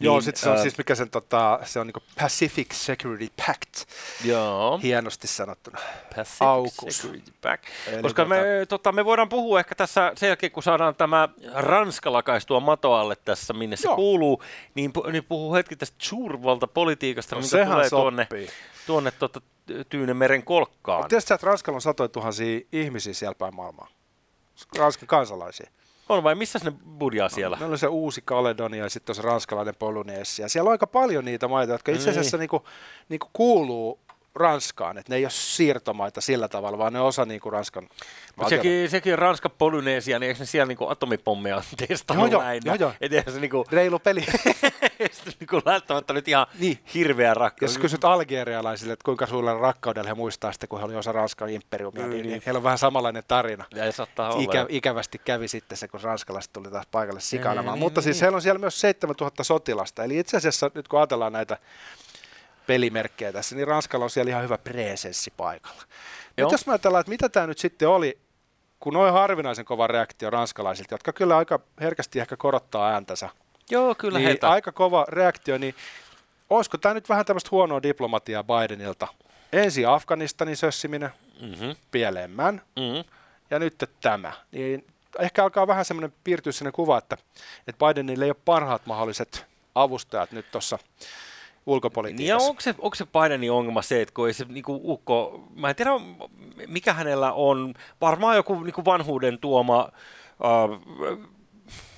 Joo, 0.00 0.14
niin, 0.14 0.22
sitten 0.22 0.42
se 0.42 0.50
on 0.50 0.56
äh, 0.56 0.62
siis 0.62 0.78
mikä 0.78 0.94
sen, 0.94 1.10
tota, 1.10 1.58
se 1.64 1.80
on 1.80 1.86
niin 1.86 2.04
Pacific 2.20 2.72
Security 2.72 3.32
Pact, 3.46 3.88
joo. 4.24 4.80
hienosti 4.82 5.26
sanottuna. 5.26 5.78
Pacific 6.16 6.42
aukus. 6.42 6.96
Security 6.98 7.32
Pact. 7.40 7.64
Eli 7.86 8.02
Koska 8.02 8.22
tota, 8.22 8.34
me, 8.34 8.66
tota, 8.68 8.92
me 8.92 9.04
voidaan 9.04 9.28
puhua 9.28 9.58
ehkä 9.58 9.74
tässä 9.74 10.12
sen 10.16 10.26
jälkeen, 10.26 10.52
kun 10.52 10.62
saadaan 10.62 10.94
tämä 10.94 11.28
Ranska 11.54 12.12
lakaistua 12.12 12.60
matoalle 12.60 13.16
tässä, 13.24 13.52
minne 13.52 13.76
se 13.76 13.88
joo. 13.88 13.96
kuuluu, 13.96 14.42
niin, 14.74 14.92
niin 15.12 15.24
puhuu 15.24 15.54
hetki 15.54 15.76
tästä 15.76 15.96
suurvaltapolitiikasta, 15.98 17.36
no, 17.36 17.42
mikä 17.42 17.66
tulee 17.66 17.88
sopii. 17.88 18.02
tuonne, 18.02 18.28
tuonne 18.86 19.10
tota, 19.10 19.40
Tyynemeren 19.88 20.42
kolkkaan. 20.42 21.08
Tiedätkö, 21.08 21.34
että 21.34 21.46
Ranskalla 21.46 21.76
on 21.76 21.80
satoja 21.80 22.08
tuhansia 22.08 22.60
ihmisiä 22.72 23.14
siellä 23.14 23.34
päin 23.34 23.54
maailmaa? 23.54 23.88
Ranskan 24.78 25.06
kansalaisia. 25.06 25.70
On 26.08 26.22
vai 26.22 26.34
missä 26.34 26.58
ne 26.64 26.72
budjaa 26.98 27.28
siellä? 27.28 27.56
No, 27.60 27.66
on 27.66 27.78
se 27.78 27.86
uusi 27.86 28.22
Kaledonia 28.24 28.84
ja 28.84 28.90
sitten 28.90 29.12
on 29.12 29.14
se 29.14 29.22
ranskalainen 29.22 29.74
Polynesia. 29.78 30.48
Siellä 30.48 30.68
on 30.68 30.72
aika 30.72 30.86
paljon 30.86 31.24
niitä 31.24 31.48
maita, 31.48 31.72
jotka 31.72 31.92
itse 31.92 32.10
asiassa 32.10 32.36
niin. 32.36 32.40
niinku, 32.40 32.64
niinku 33.08 33.30
kuuluu 33.32 34.00
Ranskaan, 34.34 34.98
että 34.98 35.12
ne 35.12 35.16
ei 35.16 35.24
ole 35.24 35.30
siirtomaita 35.30 36.20
sillä 36.20 36.48
tavalla, 36.48 36.78
vaan 36.78 36.92
ne 36.92 37.00
on 37.00 37.06
osa 37.06 37.24
niin 37.24 37.40
kuin 37.40 37.52
Ranskan 37.52 37.88
Mutta 38.36 38.48
sekin, 38.48 38.90
sekin 38.90 39.18
Ranska 39.18 39.48
Polynesia, 39.48 40.18
niin 40.18 40.28
eikö 40.28 40.40
ne 40.40 40.46
siellä 40.46 40.66
niin 40.66 40.78
atomipommeja 40.88 41.62
testannut 41.88 42.32
joo, 42.32 42.42
näin? 42.42 42.62
Joo, 42.64 42.74
joo. 42.74 42.92
Se 43.30 43.40
niin 43.40 43.50
kuin, 43.50 43.64
Reilu 43.72 43.98
peli. 43.98 44.26
niin 45.40 45.48
kuin 45.50 45.62
välttämättä 45.64 46.12
nyt 46.12 46.28
ihan 46.28 46.46
niin. 46.58 46.78
hirveä 46.94 47.34
rakkaus. 47.34 47.72
Jos 47.72 47.78
kysyt 47.78 48.04
algerialaisille, 48.04 48.92
että 48.92 49.04
kuinka 49.04 49.26
suurella 49.26 49.60
rakkaudella 49.60 50.08
he 50.08 50.14
muistaa 50.14 50.52
sitten, 50.52 50.68
kun 50.68 50.78
he 50.78 50.84
olivat 50.84 50.98
osa 50.98 51.12
Ranskan 51.12 51.50
imperiumia, 51.50 52.04
mm, 52.04 52.10
niin, 52.10 52.26
niin, 52.26 52.42
heillä 52.46 52.58
on 52.58 52.64
vähän 52.64 52.78
samanlainen 52.78 53.22
tarina. 53.28 53.64
Ja 53.74 53.84
Ikä, 54.38 54.66
ikävästi 54.68 55.18
kävi 55.18 55.48
sitten 55.48 55.78
se, 55.78 55.88
kun 55.88 56.00
ranskalaiset 56.00 56.52
tuli 56.52 56.70
taas 56.70 56.86
paikalle 56.90 57.20
sikailemaan. 57.20 57.78
Mutta 57.78 57.98
niin, 57.98 58.04
siis 58.04 58.16
niin. 58.16 58.22
heillä 58.22 58.36
on 58.36 58.42
siellä 58.42 58.58
myös 58.58 58.80
7000 58.80 59.44
sotilasta. 59.44 60.04
Eli 60.04 60.18
itse 60.18 60.36
asiassa 60.36 60.70
nyt 60.74 60.88
kun 60.88 60.98
ajatellaan 60.98 61.32
näitä 61.32 61.58
pelimerkkejä 62.72 63.32
tässä, 63.32 63.56
niin 63.56 63.68
Ranskalla 63.68 64.04
on 64.04 64.10
siellä 64.10 64.30
ihan 64.30 64.42
hyvä 64.42 64.58
presenssi 64.58 65.32
paikalla. 65.36 65.82
Joo. 66.36 66.46
Nyt 66.46 66.52
jos 66.52 66.66
mä 66.66 66.72
ajatellaan, 66.72 67.00
että 67.00 67.10
mitä 67.10 67.28
tämä 67.28 67.46
nyt 67.46 67.58
sitten 67.58 67.88
oli, 67.88 68.18
kun 68.80 68.94
noin 68.94 69.12
harvinaisen 69.12 69.64
kova 69.64 69.86
reaktio 69.86 70.30
ranskalaisilta, 70.30 70.94
jotka 70.94 71.12
kyllä 71.12 71.36
aika 71.36 71.60
herkästi 71.80 72.20
ehkä 72.20 72.36
korottaa 72.36 72.90
ääntänsä. 72.90 73.28
Joo, 73.70 73.94
kyllä 73.94 74.18
niin 74.18 74.26
heitä. 74.26 74.50
Aika 74.50 74.72
kova 74.72 75.04
reaktio, 75.08 75.58
niin 75.58 75.74
olisiko 76.50 76.78
tämä 76.78 76.94
nyt 76.94 77.08
vähän 77.08 77.24
tämmöistä 77.24 77.48
huonoa 77.50 77.82
diplomatiaa 77.82 78.44
Bidenilta? 78.44 79.08
Ensin 79.52 79.88
Afganistanin 79.88 80.56
sössiminen, 80.56 81.10
mm-hmm. 81.40 81.76
pielemmän, 81.90 82.62
mm-hmm. 82.76 83.04
ja 83.50 83.58
nyt 83.58 83.90
tämä. 84.00 84.32
Niin 84.52 84.86
ehkä 85.18 85.42
alkaa 85.42 85.66
vähän 85.66 85.84
semmoinen 85.84 86.12
piirtyä 86.24 86.52
sinne 86.52 86.72
kuva, 86.72 86.98
että, 86.98 87.16
että 87.66 87.86
Bidenille 87.86 88.24
ei 88.24 88.30
ole 88.30 88.36
parhaat 88.44 88.86
mahdolliset 88.86 89.46
avustajat 89.74 90.32
nyt 90.32 90.46
tuossa 90.52 90.78
ulkopolitiikassa. 91.66 92.38
Niin 92.38 92.50
onko 92.50 92.60
se, 92.60 92.74
onko 92.78 92.94
se 92.94 93.06
Bidenin 93.06 93.52
ongelma 93.52 93.82
se, 93.82 94.02
että 94.02 94.14
kun 94.14 94.26
ei 94.26 94.34
se 94.34 94.44
niin 94.48 94.64
kuin 94.64 94.80
ukko, 94.82 95.48
mä 95.56 95.70
en 95.70 95.76
tiedä 95.76 95.90
mikä 96.68 96.92
hänellä 96.92 97.32
on, 97.32 97.74
varmaan 98.00 98.36
joku 98.36 98.60
niin 98.62 98.74
kuin 98.74 98.84
vanhuuden 98.84 99.38
tuoma 99.38 99.88
äh, 100.44 100.78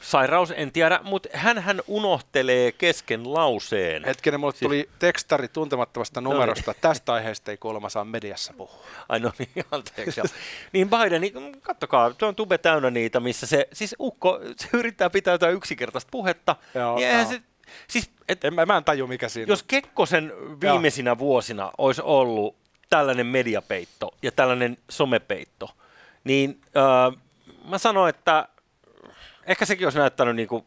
sairaus, 0.01 0.53
en 0.57 0.73
tiedä, 0.73 1.01
mutta 1.03 1.29
hän 1.33 1.59
hän 1.59 1.81
unohtelee 1.87 2.73
kesken 2.73 3.35
lauseen. 3.35 4.05
Hetkinen, 4.05 4.41
mulle 4.41 4.53
tuli 4.53 4.89
tekstari 4.99 5.49
tuntemattomasta 5.49 6.21
numerosta, 6.21 6.71
no 6.71 6.73
niin. 6.73 6.81
tästä 6.81 7.13
aiheesta 7.13 7.51
ei 7.51 7.57
kuulemma 7.57 7.89
saa 7.89 8.05
mediassa 8.05 8.53
puhua. 8.57 8.85
Ai 9.09 9.21
no 9.21 9.33
niin, 9.39 9.65
anteeksi. 9.71 10.21
niin 10.73 10.91
Biden, 10.91 11.21
niin, 11.21 11.61
kattokaa, 11.61 12.15
tuo 12.15 12.29
on 12.29 12.35
tube 12.35 12.59
täynnä 12.59 12.91
niitä, 12.91 13.21
missä 13.21 13.47
se, 13.47 13.69
siis 13.73 13.97
Ukko, 14.01 14.41
se 14.57 14.69
yrittää 14.73 15.11
pitää 15.11 15.35
jotain 15.35 15.55
yksinkertaista 15.55 16.09
puhetta, 16.11 16.57
Joo, 16.75 16.97
niin 16.97 17.27
se 17.27 17.43
Siis, 17.89 18.11
et, 18.29 18.45
en, 18.45 18.55
mä 18.55 18.77
en 18.77 18.85
taju, 18.85 19.07
mikä 19.07 19.29
siinä 19.29 19.53
Jos 19.53 19.63
Kekkosen 19.63 20.33
viimeisinä 20.61 21.11
Joo. 21.11 21.19
vuosina 21.19 21.71
olisi 21.79 22.03
ollut 22.05 22.57
tällainen 22.91 23.27
mediapeitto 23.27 24.15
ja 24.23 24.33
tällainen 24.33 24.79
somepeitto, 24.91 25.71
niin 26.25 26.61
äh, 26.77 27.21
mä 27.65 27.79
sanoin, 27.79 28.11
että 28.11 28.49
ehkä 29.47 29.65
sekin 29.65 29.87
olisi 29.87 29.99
näyttänyt 29.99 30.37
niin 30.37 30.49
kuin 30.49 30.65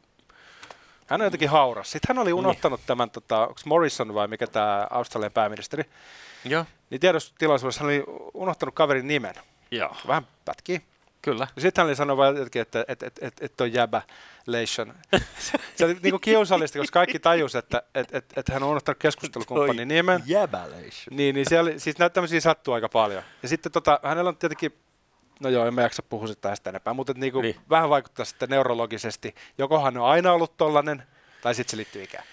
hän 1.08 1.22
on 1.22 1.26
jotenkin 1.26 1.50
hauras. 1.50 1.92
Sitten 1.92 2.16
hän 2.16 2.22
oli 2.22 2.30
niin. 2.30 2.36
unohtanut 2.36 2.80
niin. 2.80 2.88
tämän, 2.88 3.10
tota, 3.10 3.40
onko 3.40 3.62
Morrison 3.66 4.14
vai 4.14 4.28
mikä 4.28 4.48
tämä 4.48 4.88
Australian 4.90 5.32
pääministeri? 5.32 5.84
Joo. 6.46 6.66
Niin 6.90 7.02
tiedostilaisuudessa 7.02 7.82
hän 7.82 7.90
oli 7.90 8.04
unohtanut 8.34 8.76
kaverin 8.76 9.08
nimen. 9.08 9.36
Joo. 9.72 9.96
Vähän 10.08 10.28
pätkii. 10.46 10.82
Kyllä. 11.22 11.48
Sitten 11.58 11.82
hän 11.82 11.88
oli 11.88 11.96
sanonut 11.96 12.18
vain 12.18 12.36
jotenkin, 12.36 12.62
että, 12.62 12.86
että, 12.88 13.06
että, 13.06 13.28
että, 13.28 13.46
että 13.46 13.64
on 13.64 13.74
jäbä 13.74 14.02
leishon. 14.48 14.94
Se 15.76 15.86
oli 15.86 15.98
niin 16.04 16.12
kuin 16.12 16.22
kiusallista, 16.22 16.80
koska 16.80 17.00
kaikki 17.00 17.20
tajus, 17.20 17.56
että, 17.56 17.84
että, 17.96 18.18
että, 18.18 18.40
että 18.40 18.54
hän 18.54 18.64
on 18.64 18.70
unohtanut 18.70 19.00
keskustelukumppanin 19.00 19.88
nimen. 19.88 20.24
Jäbäleishon. 20.26 21.18
Niin, 21.18 21.36
niin 21.36 21.46
siellä, 21.50 21.72
siis 21.78 21.98
näitä 21.98 22.14
tämmöisiä 22.14 22.42
sattuu 22.42 22.74
aika 22.74 22.90
paljon. 22.90 23.24
Ja 23.44 23.50
sitten 23.50 23.72
tota, 23.72 24.00
hänellä 24.04 24.28
on 24.28 24.38
tietenkin 24.38 24.74
No 25.40 25.50
joo, 25.50 25.66
en 25.66 25.74
mä 25.74 25.82
jaksa 25.82 26.04
puhua 26.04 26.28
sitä 26.28 26.50
tästä 26.50 26.70
enempää, 26.70 26.94
mutta 26.94 27.14
niin 27.16 27.34
kuin 27.34 27.44
niin. 27.44 27.56
vähän 27.70 27.90
vaikuttaa 27.90 28.26
sitten 28.26 28.50
neurologisesti. 28.50 29.36
Joko 29.58 29.80
hän 29.80 29.98
on 29.98 30.06
aina 30.06 30.34
ollut 30.34 30.58
tollainen, 30.58 31.04
tai 31.42 31.56
sitten 31.56 31.72
se 31.72 31.78
liittyy 31.78 32.04
ikään. 32.04 32.24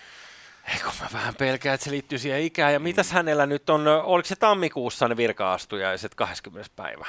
Eikö 0.72 0.86
mä 1.00 1.08
vähän 1.12 1.34
pelkään, 1.34 1.74
että 1.74 1.84
se 1.84 1.90
liittyy 1.90 2.18
siihen 2.18 2.42
ikään. 2.42 2.72
Ja 2.72 2.80
mitäs 2.80 3.10
hänellä 3.10 3.46
nyt 3.46 3.70
on, 3.70 3.88
oliko 3.88 4.26
se 4.26 4.36
tammikuussa 4.36 5.08
ne 5.08 5.16
virka-astujaiset 5.16 6.14
20. 6.14 6.70
päivä? 6.76 7.06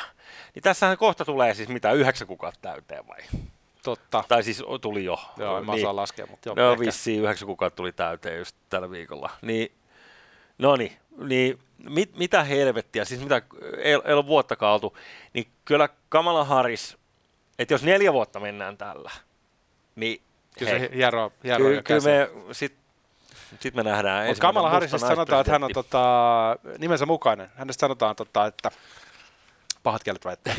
Niin 0.55 0.63
tässähän 0.63 0.97
kohta 0.97 1.25
tulee 1.25 1.53
siis 1.53 1.69
mitä, 1.69 1.91
yhdeksän 1.91 2.27
kuukautta 2.27 2.59
täyteen 2.61 3.07
vai? 3.07 3.17
Totta. 3.83 4.23
Tai 4.27 4.43
siis 4.43 4.63
tuli 4.81 5.05
jo. 5.05 5.19
Joo, 5.37 5.57
en 5.57 5.65
mä 5.65 5.75
niin. 5.75 5.95
laskea, 5.95 6.27
mutta 6.29 6.49
joo. 6.49 6.55
No 6.55 6.79
vissiin 6.79 7.23
yhdeksän 7.23 7.45
kuukautta 7.45 7.77
tuli 7.77 7.91
täyteen 7.91 8.37
just 8.37 8.55
tällä 8.69 8.91
viikolla. 8.91 9.29
Niin, 9.41 9.71
no 10.57 10.75
niin, 10.75 10.97
niin 11.17 11.59
mit, 11.89 12.17
mitä 12.17 12.43
helvettiä, 12.43 13.05
siis 13.05 13.21
mitä, 13.21 13.41
ei, 13.77 13.93
ei 14.05 14.13
ole 14.13 14.27
vuottakaan 14.27 14.73
oltu, 14.73 14.97
niin 15.33 15.47
kyllä 15.65 15.89
Kamala 16.09 16.43
Harris, 16.43 16.97
että 17.59 17.73
jos 17.73 17.83
neljä 17.83 18.13
vuotta 18.13 18.39
mennään 18.39 18.77
tällä, 18.77 19.11
niin 19.95 20.21
Kyllä 20.59 20.71
hei, 20.71 20.79
se 20.79 20.95
hiero, 20.95 21.31
hiero 21.43 21.65
kyllä, 21.65 21.81
kyllä 21.81 22.01
me 22.01 22.29
sit, 22.51 22.75
sit 23.59 23.75
me 23.75 23.83
nähdään. 23.83 24.27
Mutta 24.27 24.41
Kamala 24.41 24.69
Harrisista 24.69 25.07
sanotaan, 25.07 25.41
että 25.41 25.51
hän 25.51 25.63
on 25.63 25.71
tota, 25.73 26.03
nimensä 26.77 27.05
mukainen. 27.05 27.51
Hänestä 27.55 27.81
sanotaan, 27.81 28.15
tota, 28.15 28.45
että 28.45 28.71
pahat 29.83 30.03
kielet 30.03 30.25
väittää. 30.25 30.55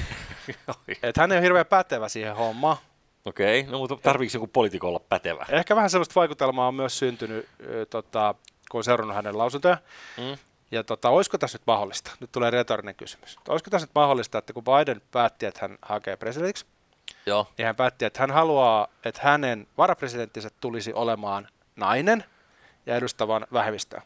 että 1.03 1.21
hän 1.21 1.33
ei 1.33 1.39
ole 1.39 1.45
hirveän 1.45 1.67
pätevä 1.67 2.09
siihen 2.09 2.37
hommaan. 2.37 2.77
Okei, 3.25 3.61
okay. 3.61 3.73
no 3.73 3.79
mutta 3.79 3.97
tarviiko 3.97 4.37
joku 4.37 4.47
poliitikko 4.47 4.89
olla 4.89 5.01
pätevä? 5.09 5.47
Ehkä 5.49 5.77
vähän 5.77 5.91
sellaista 5.91 6.15
vaikutelmaa 6.15 6.69
on 6.69 6.75
myös 6.75 6.99
syntynyt, 6.99 7.49
tota, 7.91 8.35
kun 8.71 8.79
on 8.79 8.85
seurannut 8.85 9.17
hänen 9.17 9.39
lausuntoja. 9.39 9.79
Mm. 10.17 10.39
Ja 10.71 10.85
tota, 10.85 11.09
olisiko 11.09 11.39
tässä 11.39 11.59
nyt 11.59 11.67
mahdollista? 11.67 12.11
Nyt 12.21 12.33
tulee 12.33 12.51
retorinen 12.51 12.95
kysymys. 12.95 13.39
Olisiko 13.49 13.71
tässä 13.71 13.87
nyt 13.87 13.95
mahdollista, 13.95 14.39
että 14.39 14.53
kun 14.53 14.65
Biden 14.65 15.03
päätti, 15.11 15.47
että 15.47 15.61
hän 15.63 15.79
hakee 15.83 16.17
presidentiksi, 16.17 16.67
Joo. 17.27 17.47
niin 17.59 17.67
hän 17.67 17.77
päätti, 17.77 18.05
että 18.05 18.21
hän 18.21 18.31
haluaa, 18.31 18.89
että 19.05 19.21
hänen 19.25 19.67
varapresidenttinsä 19.79 20.51
tulisi 20.61 20.93
olemaan 20.93 21.49
nainen 21.77 22.25
ja 22.87 22.97
edustavan 22.97 23.47
vähemmistöä. 23.53 24.03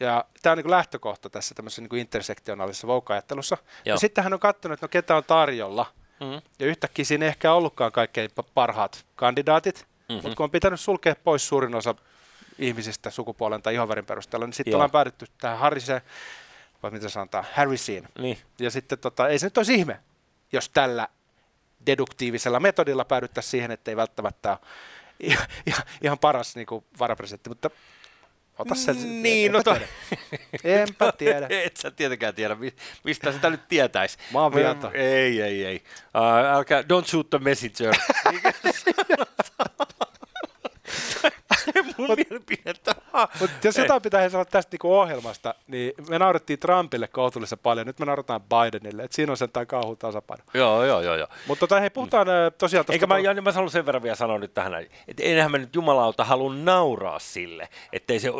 Ja 0.00 0.24
tämä 0.42 0.52
on 0.52 0.58
niin 0.58 0.70
lähtökohta 0.70 1.30
tässä 1.30 1.54
tämmöisessä 1.54 1.82
niin 1.82 2.00
intersektionaalisessa 2.00 2.86
voukka-ajattelussa. 2.86 3.56
Ja 3.84 3.96
sitten 3.96 4.24
hän 4.24 4.32
on 4.32 4.40
katsonut, 4.40 4.74
että 4.74 4.84
no 4.84 4.88
ketä 4.88 5.16
on 5.16 5.24
tarjolla. 5.24 5.86
Mm-hmm. 6.20 6.42
Ja 6.58 6.66
yhtäkkiä 6.66 7.04
siinä 7.04 7.24
ei 7.24 7.28
ehkä 7.28 7.52
ollutkaan 7.52 7.92
kaikkein 7.92 8.30
parhaat 8.54 9.06
kandidaatit, 9.16 9.76
mm-hmm. 9.78 10.22
mutta 10.22 10.36
kun 10.36 10.44
on 10.44 10.50
pitänyt 10.50 10.80
sulkea 10.80 11.16
pois 11.24 11.48
suurin 11.48 11.74
osa 11.74 11.94
ihmisistä 12.58 13.10
sukupuolen 13.10 13.62
tai 13.62 13.74
ihonvärin 13.74 14.06
perusteella, 14.06 14.46
niin 14.46 14.54
sitten 14.54 14.74
ollaan 14.74 14.90
päädytty 14.90 15.26
tähän 15.40 15.58
Harriseen, 15.58 16.00
vai 16.82 16.90
mitä 16.90 17.08
sanotaan, 17.08 17.44
Harrisiin. 17.54 18.08
Niin. 18.18 18.38
Ja 18.58 18.70
sitten 18.70 18.98
tota, 18.98 19.28
ei 19.28 19.38
se 19.38 19.46
nyt 19.46 19.56
olisi 19.56 19.74
ihme, 19.74 20.00
jos 20.52 20.68
tällä 20.68 21.08
deduktiivisella 21.86 22.60
metodilla 22.60 23.04
päädyttäisiin 23.04 23.50
siihen, 23.50 23.70
että 23.70 23.90
ei 23.90 23.96
välttämättä 23.96 24.50
ole 24.50 24.58
ihan, 25.20 25.82
ihan 26.02 26.18
paras 26.18 26.56
niin 26.56 26.66
kuin 26.66 26.84
varapresidentti, 26.98 27.48
mutta 27.50 27.70
Ota 28.58 28.74
sen. 28.74 29.22
Niin, 29.22 29.52
no 29.52 29.62
to... 29.62 29.74
tiedä. 29.74 29.88
Enpä 30.82 31.12
tiedä. 31.12 31.46
Et 31.50 31.76
sä 31.76 31.90
tietenkään 31.90 32.34
tiedä, 32.34 32.56
mistä 33.04 33.32
sitä 33.32 33.50
nyt 33.50 33.68
tietäisi. 33.68 34.18
Mä 34.32 34.42
oon 34.42 34.54
viaton. 34.54 34.96
Ei, 34.96 35.42
ei, 35.42 35.64
ei. 35.64 35.82
Uh, 36.16 36.56
älkää, 36.56 36.82
don't 36.82 37.06
shoot 37.06 37.30
the 37.30 37.38
messenger. 37.38 37.94
mun 41.98 42.16
mielipidettä. 42.16 42.94
Mut 43.40 43.50
jos 43.64 43.76
jotain 43.76 44.02
pitää 44.02 44.28
sanoa 44.28 44.44
tästä 44.44 44.74
niinku 44.74 44.94
ohjelmasta, 44.94 45.54
niin 45.66 45.92
me 46.08 46.18
naurettiin 46.18 46.58
Trumpille 46.58 47.08
kohtuullisen 47.08 47.58
paljon, 47.58 47.86
nyt 47.86 47.98
me 47.98 48.06
naurataan 48.06 48.40
Bidenille, 48.42 49.02
että 49.02 49.14
siinä 49.14 49.32
on 49.32 49.36
sen 49.36 49.48
kauhu 49.66 49.96
tasapaino. 49.96 50.44
Joo, 50.54 50.84
joo, 50.84 51.00
joo. 51.00 51.16
joo. 51.16 51.28
Mutta 51.46 51.60
tota, 51.60 51.80
hei, 51.80 51.90
puhutaan 51.90 52.26
tosiaan 52.58 52.86
tosta... 52.86 52.92
Eikä 52.92 53.06
mä, 53.06 53.18
ja, 53.18 53.42
mä 53.42 53.52
haluan 53.52 53.70
sen 53.70 53.86
verran 53.86 54.02
vielä 54.02 54.16
sanoa 54.16 54.38
nyt 54.38 54.54
tähän, 54.54 54.74
että 55.08 55.22
enhän 55.22 55.50
mä 55.50 55.58
nyt 55.58 55.74
jumalauta 55.74 56.24
halua 56.24 56.54
nauraa 56.54 57.18
sille, 57.18 57.68
ettei 57.92 58.20
se 58.20 58.30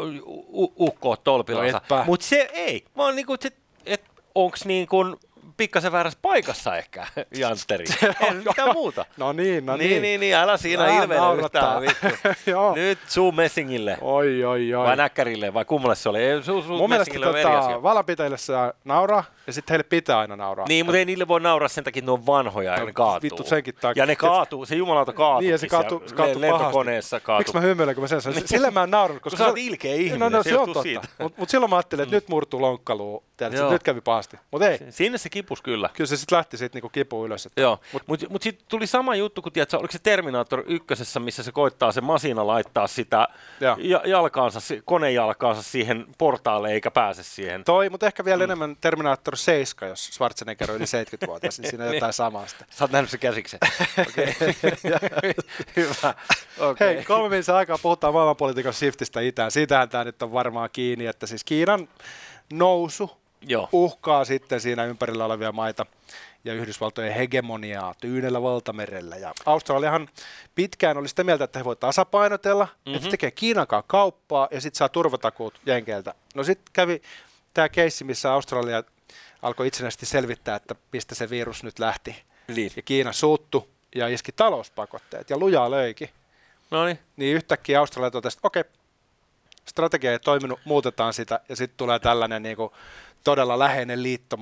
ukko 0.78 1.10
ole 1.10 1.18
tolpilansa. 1.24 1.80
No 1.90 2.04
Mutta 2.04 2.26
se 2.26 2.50
ei, 2.52 2.84
oon 2.96 3.16
niinku, 3.16 3.34
että 3.34 3.48
et, 3.86 4.04
onks 4.34 4.64
niin 4.64 4.86
kuin 4.86 5.16
pikkasen 5.58 5.92
väärässä 5.92 6.18
paikassa 6.22 6.76
ehkä, 6.76 7.06
Jantteri. 7.38 7.84
Ei 8.20 8.34
mitään 8.34 8.72
muuta. 8.72 9.04
No 9.16 9.32
niin, 9.32 9.66
no 9.66 9.76
niin. 9.76 9.90
Niin, 9.90 10.02
niin, 10.02 10.20
niin 10.20 10.34
älä 10.34 10.56
siinä 10.56 11.02
ilmeile 11.02 11.42
yhtään, 11.44 11.80
vittu. 11.80 12.06
Nyt 12.74 12.98
suu 13.08 13.32
Messingille. 13.32 13.98
Oi, 14.00 14.44
oi, 14.44 14.74
oi. 14.74 14.86
Vai 14.86 14.96
Näkkärille, 14.96 15.54
vai 15.54 15.64
kummalle 15.64 15.94
se 15.94 16.08
oli? 16.08 16.18
Ei, 16.18 16.42
suu, 16.42 16.62
suu 16.62 16.78
Mun 16.78 16.90
mielestä 16.90 17.14
tota, 17.20 17.82
valapitäjille 17.82 18.38
saa 18.38 18.72
nauraa, 18.84 19.24
ja 19.46 19.52
sitten 19.52 19.74
heille 19.74 19.84
pitää 19.88 20.18
aina 20.18 20.36
nauraa. 20.36 20.66
Niin, 20.68 20.86
mutta 20.86 20.98
ei 20.98 21.04
niille 21.04 21.28
voi 21.28 21.40
nauraa 21.40 21.68
sen 21.68 21.84
takia, 21.84 22.00
että 22.00 22.08
ne 22.08 22.12
on 22.12 22.26
vanhoja 22.26 22.72
ja 22.72 22.78
no, 22.78 22.86
ne 22.86 22.92
kaatuu. 22.92 23.22
Vittu 23.22 23.44
senkin 23.44 23.74
takia. 23.74 24.02
Ja 24.02 24.06
ne 24.06 24.16
kaatuu, 24.16 24.66
se 24.66 24.74
jumalauta 24.74 25.12
kaatuu. 25.12 25.40
Niin, 25.40 25.50
ja 25.50 25.58
se 25.58 25.68
kaatuu, 25.68 26.02
se 26.06 26.14
kaatuu 26.14 26.40
lentokoneessa 26.40 27.20
kaatuu. 27.20 27.40
Miksi 27.40 27.54
mä 27.54 27.60
hymyilen, 27.60 27.94
kun 27.94 28.04
mä 28.04 28.08
sen 28.08 28.20
sanoin? 28.20 28.48
Sillä 28.48 28.70
mä 28.70 28.82
en 28.82 28.90
naurannut. 28.90 29.22
Koska 29.22 29.38
sä 29.38 29.46
oot 29.46 29.58
ilkeä 29.58 29.94
ihminen, 29.94 30.18
no, 30.18 30.28
no, 30.28 30.42
se, 30.42 30.58
on 30.58 30.72
totta. 30.72 31.08
Mutta 31.18 31.40
mut 31.40 31.48
silloin 31.48 31.70
mä 31.70 31.76
ajattelin, 31.76 32.02
että 32.02 32.16
nyt 32.16 32.28
murtuu 32.28 32.60
lonkkaluu 32.60 33.27
Tiedätkö, 33.38 33.70
nyt 33.70 33.82
kävi 33.82 34.00
pahasti. 34.00 34.38
Mutta 34.50 34.68
ei. 34.68 34.78
Sinne 34.90 35.18
se 35.18 35.28
kipus 35.30 35.62
kyllä. 35.62 35.90
Kyllä 35.92 36.08
se 36.08 36.16
sitten 36.16 36.36
lähti 36.36 36.56
siitä 36.56 36.76
niinku 36.76 36.88
kipuun 36.88 37.26
ylös. 37.26 37.46
Että... 37.46 37.60
Joo, 37.60 37.80
mutta 37.92 38.06
mut, 38.08 38.24
mut 38.28 38.42
sitten 38.42 38.66
tuli 38.68 38.86
sama 38.86 39.14
juttu, 39.14 39.42
kun 39.42 39.52
tiedätkö, 39.52 39.78
oliko 39.78 39.92
se 39.92 39.98
Terminator 39.98 40.64
ykkösessä, 40.66 41.20
missä 41.20 41.42
se 41.42 41.52
koittaa 41.52 41.92
se 41.92 42.00
masina 42.00 42.46
laittaa 42.46 42.86
sitä 42.86 43.28
ja. 43.60 43.76
jalkaansa, 44.04 44.60
konejalkaansa 44.84 45.62
siihen 45.62 46.06
portaalle 46.18 46.72
eikä 46.72 46.90
pääse 46.90 47.22
siihen. 47.22 47.64
Toi, 47.64 47.90
mutta 47.90 48.06
ehkä 48.06 48.24
vielä 48.24 48.38
mm. 48.38 48.44
enemmän 48.44 48.76
Terminator 48.80 49.36
7, 49.36 49.88
jos 49.88 50.06
Schwarzenegger 50.06 50.70
on 50.70 50.76
yli 50.76 50.84
70-vuotias, 50.84 51.58
niin 51.60 51.70
siinä 51.70 51.84
on 51.84 51.94
jotain 51.94 52.12
samaa 52.12 52.46
sitä. 52.46 52.64
Sä 52.70 52.84
oot 52.84 52.90
nähnyt 52.90 53.10
se 53.10 53.18
käsiksen. 53.18 53.60
Hyvä. 55.76 56.14
Okay. 56.58 56.94
Hei, 56.94 57.04
kolme 57.04 57.28
minuutin 57.28 57.54
aikaa 57.54 57.78
puhutaan 57.78 58.12
maailmanpolitiikan 58.12 58.74
shiftistä 58.74 59.20
itään. 59.20 59.50
Siitähän 59.50 59.88
tämä 59.88 60.04
nyt 60.04 60.22
on 60.22 60.32
varmaan 60.32 60.70
kiinni, 60.72 61.06
että 61.06 61.26
siis 61.26 61.44
Kiinan 61.44 61.88
nousu 62.52 63.10
Joo. 63.42 63.68
uhkaa 63.72 64.24
sitten 64.24 64.60
siinä 64.60 64.84
ympärillä 64.84 65.24
olevia 65.24 65.52
maita 65.52 65.86
ja 66.44 66.54
Yhdysvaltojen 66.54 67.14
hegemoniaa 67.14 67.94
Tyynellä 68.00 68.42
valtamerellä. 68.42 69.16
Ja 69.16 69.32
Australiahan 69.46 70.08
pitkään 70.54 70.96
oli 70.96 71.08
sitä 71.08 71.24
mieltä, 71.24 71.44
että 71.44 71.58
he 71.58 71.64
voivat 71.64 71.80
tasapainotella, 71.80 72.64
mm-hmm. 72.64 72.94
että 72.94 73.04
se 73.04 73.10
tekee 73.10 73.30
Kiinan 73.30 73.66
kanssa 73.66 73.88
kauppaa 73.88 74.48
ja 74.50 74.60
sitten 74.60 74.78
saa 74.78 74.88
turvatakuut 74.88 75.60
Jenkeiltä. 75.66 76.14
No 76.34 76.44
sitten 76.44 76.72
kävi 76.72 77.02
tämä 77.54 77.68
keissi, 77.68 78.04
missä 78.04 78.32
Australia 78.32 78.82
alkoi 79.42 79.66
itsenäisesti 79.66 80.06
selvittää, 80.06 80.56
että 80.56 80.74
mistä 80.92 81.14
se 81.14 81.30
virus 81.30 81.62
nyt 81.62 81.78
lähti. 81.78 82.22
Niin. 82.48 82.72
Ja 82.76 82.82
Kiina 82.82 83.12
suuttu 83.12 83.68
ja 83.94 84.08
iski 84.08 84.32
talouspakotteet 84.32 85.30
ja 85.30 85.38
lujaa 85.38 85.70
löikin. 85.70 86.10
No 86.70 86.84
niin. 86.84 86.98
Niin 87.16 87.36
yhtäkkiä 87.36 87.80
Australia 87.80 88.10
totesi, 88.10 88.38
että 88.38 88.48
okei, 88.48 88.64
strategia 89.68 90.12
ei 90.12 90.18
toiminut, 90.18 90.60
muutetaan 90.64 91.14
sitä 91.14 91.40
ja 91.48 91.56
sitten 91.56 91.76
tulee 91.76 91.98
tällainen 91.98 92.42
niin 92.42 92.56
kuin, 92.56 92.70
todella 93.24 93.58
läheinen 93.58 94.02
liitto 94.02 94.38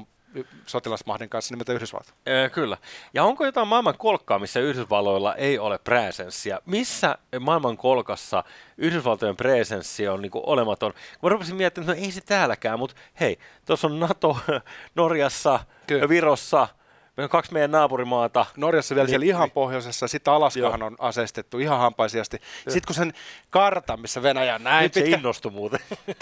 sotilasmahdin 0.66 1.28
kanssa 1.28 1.54
nimeltä 1.54 1.72
Yhdysvallat. 1.72 2.14
Ee, 2.26 2.50
kyllä. 2.50 2.76
Ja 3.14 3.24
onko 3.24 3.46
jotain 3.46 3.68
maailman 3.68 3.98
kolkkaa, 3.98 4.38
missä 4.38 4.60
Yhdysvalloilla 4.60 5.34
ei 5.34 5.58
ole 5.58 5.78
presenssiä? 5.78 6.58
Missä 6.66 7.18
maailman 7.40 7.76
kolkassa 7.76 8.44
Yhdysvaltojen 8.78 9.36
presenssi 9.36 10.08
on 10.08 10.22
niin 10.22 10.30
kuin 10.30 10.44
olematon? 10.46 10.94
Mä 11.22 11.28
rupesin 11.28 11.56
miettimään, 11.56 11.90
että 11.90 12.02
no 12.02 12.06
ei 12.06 12.12
se 12.12 12.20
täälläkään, 12.20 12.78
mutta 12.78 12.96
hei, 13.20 13.38
tuossa 13.66 13.86
on 13.86 14.00
NATO 14.00 14.38
Norjassa, 14.94 15.60
kyllä. 15.86 16.08
Virossa, 16.08 16.68
me 17.16 17.22
on 17.22 17.28
kaksi 17.28 17.52
meidän 17.52 17.70
naapurimaata. 17.70 18.46
Norjassa 18.56 18.94
vielä 18.94 19.06
niin, 19.06 19.10
siellä 19.10 19.26
ihan 19.26 19.42
niin. 19.42 19.50
pohjoisessa, 19.50 20.08
sitten 20.08 20.34
Alaskahan 20.34 20.80
Joo. 20.80 20.86
on 20.86 20.96
aseistettu 20.98 21.58
ihan 21.58 21.78
hampaisiasti. 21.78 22.40
Sitten 22.58 22.86
kun 22.86 22.94
sen 22.94 23.12
kartan, 23.50 24.00
missä 24.00 24.22
Venäjä 24.22 24.54
on 24.54 24.64
näin 24.64 24.82
Nyt 24.82 24.92
pitkä... 24.92 25.10
se 25.10 25.16
innostui 25.16 25.52
muuten. 25.52 25.80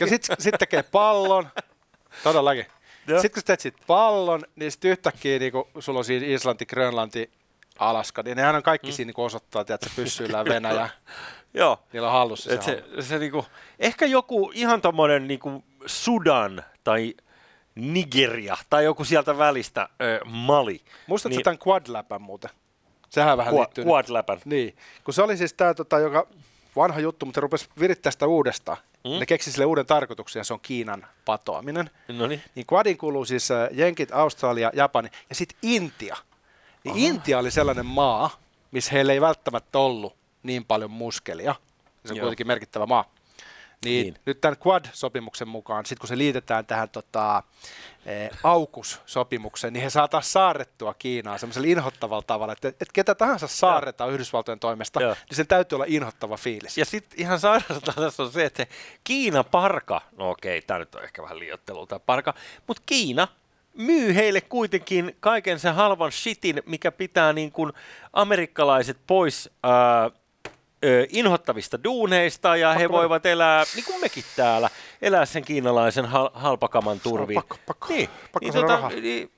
Sitten 0.09 0.37
sit 0.39 0.55
tekee 0.59 0.83
pallon, 0.83 1.49
todellakin. 2.23 2.67
Sitten 3.07 3.31
kun 3.31 3.41
sä 3.41 3.47
teet 3.47 3.61
sit 3.61 3.77
pallon, 3.87 4.43
niin 4.57 4.73
sitten 4.73 4.91
yhtäkkiä 4.91 5.39
niin 5.39 5.53
sulla 5.79 5.99
on 5.99 6.05
siinä 6.05 6.27
Islanti, 6.27 6.67
Grönlanti, 6.67 7.31
Alaska, 7.79 8.23
niin 8.23 8.37
nehän 8.37 8.57
on 8.57 8.63
kaikki 8.63 8.91
mm. 8.91 8.93
siinä 8.93 9.13
niin 9.17 9.27
osoittaa, 9.27 9.61
että 9.61 9.79
se 9.83 9.91
pyssyillä 9.97 10.45
Venäjä. 10.55 10.89
Joo. 11.55 11.79
Niillä 11.93 12.09
on 12.09 12.15
hallussa 12.15 12.51
se, 12.51 12.63
se, 12.63 12.85
se 13.01 13.19
niinku, 13.19 13.47
Ehkä 13.79 14.07
joku 14.07 14.51
ihan 14.55 14.81
tommonen 14.81 15.29
niinku 15.29 15.65
Sudan 15.87 16.65
tai 16.85 17.15
Nigeria 17.75 18.57
tai 18.71 18.85
joku 18.85 19.05
sieltä 19.05 19.39
välistä 19.39 19.89
ö, 20.03 20.21
Mali. 20.25 20.81
Muistatko 21.07 21.37
niin, 21.37 21.45
tämän 21.45 21.59
Quad-läpän 21.69 22.23
muuten? 22.23 22.51
Sehän 23.11 23.39
vähän 23.39 23.55
Qu- 23.55 23.57
liittyy. 23.57 23.85
Quad-läpän. 23.85 24.41
Niin, 24.45 24.77
kun 25.05 25.15
se 25.15 25.23
oli 25.23 25.37
siis 25.37 25.53
tämä, 25.53 25.75
tota, 25.75 25.99
joka 25.99 26.27
vanha 26.77 27.01
juttu, 27.01 27.27
mutta 27.27 27.41
rupesi 27.41 27.69
virittää 27.81 28.13
sitä 28.13 28.27
uudestaan. 28.27 28.79
Mm. 29.05 29.11
Ne 29.11 29.27
keksi 29.27 29.53
sille 29.53 29.65
uuden 29.65 29.87
tarkoituksen 29.87 30.41
ja 30.41 30.45
se 30.45 30.55
on 30.55 30.61
Kiinan 30.61 31.07
patoaminen. 31.25 31.91
Noniin. 32.09 32.43
Niin 32.55 32.67
Quadin 32.73 32.99
kuuluu 32.99 33.25
siis 33.25 33.51
äh, 33.51 33.69
Jenkit, 33.73 34.13
Australia, 34.13 34.71
Japani 34.75 35.09
ja 35.29 35.35
sitten 35.35 35.59
Intia. 35.63 36.17
Niin 36.85 36.97
Intia 36.97 37.39
oli 37.39 37.51
sellainen 37.51 37.87
maa, 37.87 38.31
missä 38.71 38.93
heillä 38.93 39.13
ei 39.13 39.21
välttämättä 39.21 39.79
ollut 39.79 40.17
niin 40.43 40.65
paljon 40.65 40.91
muskelia. 40.91 41.55
Se 42.05 42.13
on 42.13 42.17
Joo. 42.17 42.25
kuitenkin 42.25 42.47
merkittävä 42.47 42.87
maa. 42.87 43.14
Niin, 43.85 44.05
niin. 44.05 44.17
nyt 44.27 44.41
tämän 44.41 44.57
Quad-sopimuksen 44.67 45.49
mukaan, 45.49 45.87
sitten 45.87 46.01
kun 46.01 46.09
se 46.09 46.19
liitetään 46.19 46.67
tähän 46.67 46.89
tota, 46.89 47.43
eh, 48.07 48.31
AUKUS-sopimukseen, 48.43 49.73
niin 49.73 49.83
he 49.83 49.91
saa 49.91 50.09
taas 50.09 50.33
saarrettua 50.33 50.95
Kiinaa 50.95 51.39
semmoisella 51.39 51.69
inhottavalla 51.69 52.25
tavalla, 52.27 52.53
että, 52.53 52.69
että 52.69 52.87
ketä 52.93 53.15
tahansa 53.15 53.47
saarretaan 53.47 54.11
ja. 54.11 54.15
Yhdysvaltojen 54.15 54.61
toimesta, 54.61 55.03
ja. 55.03 55.09
niin 55.09 55.37
sen 55.37 55.47
täytyy 55.47 55.77
olla 55.77 55.87
inhottava 55.89 56.37
fiilis. 56.37 56.79
Ja 56.79 56.85
sitten 56.85 57.21
ihan 57.21 57.41
sairasta 57.41 57.93
tässä 57.93 58.23
on 58.23 58.33
se, 58.33 58.45
että 58.45 58.67
Kiina 59.05 59.45
parka, 59.45 60.01
no 60.17 60.31
okei, 60.31 60.63
tämä 60.63 60.79
nyt 60.79 60.95
on 60.95 61.05
ehkä 61.05 61.23
vähän 61.23 61.39
liiottelu 61.39 61.87
tämä 61.87 61.99
parka, 61.99 62.35
mutta 62.67 62.83
Kiina 62.87 63.29
myy 63.75 64.15
heille 64.15 64.41
kuitenkin 64.41 65.17
kaiken 65.21 65.59
sen 65.59 65.75
halvan 65.75 66.13
shitin, 66.13 66.63
mikä 66.67 66.93
pitää 66.93 67.33
niin 67.33 67.53
kuin 67.53 67.73
amerikkalaiset 68.13 68.99
pois 69.07 69.51
ää, 69.63 70.11
ö, 70.85 71.07
inhottavista 71.09 71.85
duuneista 71.85 72.57
ja 72.57 72.69
pakko 72.69 72.81
he 72.81 72.89
voivat 72.89 73.27
elää, 73.27 73.65
niin 73.75 73.85
kuin 73.85 74.01
mekin 74.01 74.25
täällä, 74.37 74.71
elää 75.03 75.27
sen 75.27 75.45
kiinalaisen 75.45 76.05
hal- 76.05 76.31
halpakaman 76.35 77.01
turviin. 77.01 77.35
Pakko, 77.35 77.57
pakko, 77.67 77.89
niin, 77.89 78.09
pakko 78.09 78.39
niin, 78.41 78.53
tota, 78.53 78.89
niin, 78.89 79.31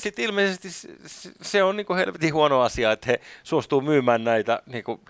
sitten 0.00 0.24
ilmeisesti 0.24 0.68
se 1.42 1.62
on 1.62 1.76
niin 1.76 1.86
kuin 1.86 1.96
helvetin 1.96 2.34
huono 2.34 2.60
asia, 2.60 2.92
että 2.92 3.06
he 3.06 3.20
suostuu 3.42 3.80
myymään 3.80 4.24
näitä 4.24 4.62
niin 4.66 4.84
kuin, 4.84 5.00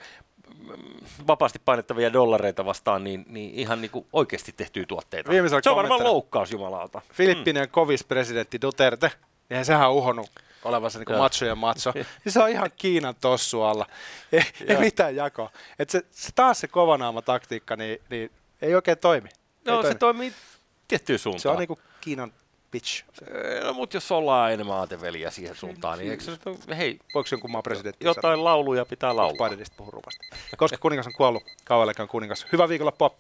vapaasti 1.27 1.59
painettavia 1.65 2.13
dollareita 2.13 2.65
vastaan, 2.65 3.05
niin, 3.05 3.25
niin 3.29 3.55
ihan 3.55 3.81
niin 3.81 3.91
kuin 3.91 4.07
oikeasti 4.13 4.53
tehtyä 4.57 4.85
tuotteita. 4.89 5.31
Viimeisellä 5.31 5.61
se 5.63 5.71
on 5.71 5.77
varmaan 5.77 6.05
loukkaus 6.05 6.53
jumalauta. 6.53 7.01
Filippinen 7.13 7.65
mm. 7.65 7.71
kovis 7.71 8.05
presidentti 8.05 8.61
Duterte, 8.61 9.11
niin 9.51 9.65
sehän 9.65 9.89
on 9.89 9.95
uhonnut 9.95 10.31
olevansa 10.65 10.99
niin 10.99 11.19
macho 11.19 11.45
ja 11.45 11.55
macho, 11.55 11.93
niin 11.95 12.07
se 12.33 12.43
on 12.43 12.49
ihan 12.49 12.71
Kiinan 12.77 13.15
tossu 13.21 13.63
alla. 13.63 13.87
Ei, 14.33 14.43
ei 14.67 14.77
mitään 14.77 15.17
jakoa. 15.17 15.51
Et 15.79 15.91
se, 15.91 16.03
se, 16.11 16.33
taas 16.35 16.61
se 16.61 16.69
kovanaama 16.69 17.23
taktiikka, 17.23 17.77
niin, 17.77 17.99
niin 18.11 18.31
ei 18.63 18.75
oikein 18.75 18.99
toimi. 18.99 19.29
No 19.65 19.77
ei 19.77 19.83
se 19.83 19.83
toimi. 19.83 19.99
toimii 19.99 20.33
tiettyyn 20.89 21.19
suuntaan. 21.19 21.41
Se 21.41 21.49
on 21.49 21.59
niin 21.59 21.69
kuin 21.69 21.81
Kiinan 22.01 22.33
pitch. 22.71 23.05
No, 23.65 23.73
mutta 23.73 23.97
jos 23.97 24.13
ollaan 24.13 24.53
enemmän 24.53 24.77
aateveliä 24.77 25.31
siihen 25.31 25.57
suuntaan, 25.57 25.99
niin 25.99 26.11
eikö 26.11 26.25
se, 26.25 26.31
no, 26.47 26.77
hei, 26.77 26.99
voiko 27.15 27.29
jonkun 27.31 27.51
maan 27.51 27.63
presidentti 27.63 28.05
Jotain 28.05 28.23
sanoa? 28.23 28.45
lauluja 28.45 28.85
pitää 28.85 29.17
laulaa. 29.17 29.49
Bidenista 29.49 29.77
puhua 29.77 29.91
rupasti. 29.91 30.27
Koska 30.57 30.79
kuningas 30.79 31.07
on 31.07 31.13
kuollut, 31.17 31.43
kauellekaan 31.65 32.09
kuningas. 32.09 32.47
Hyvää 32.53 32.69
viikonloppua. 32.69 33.17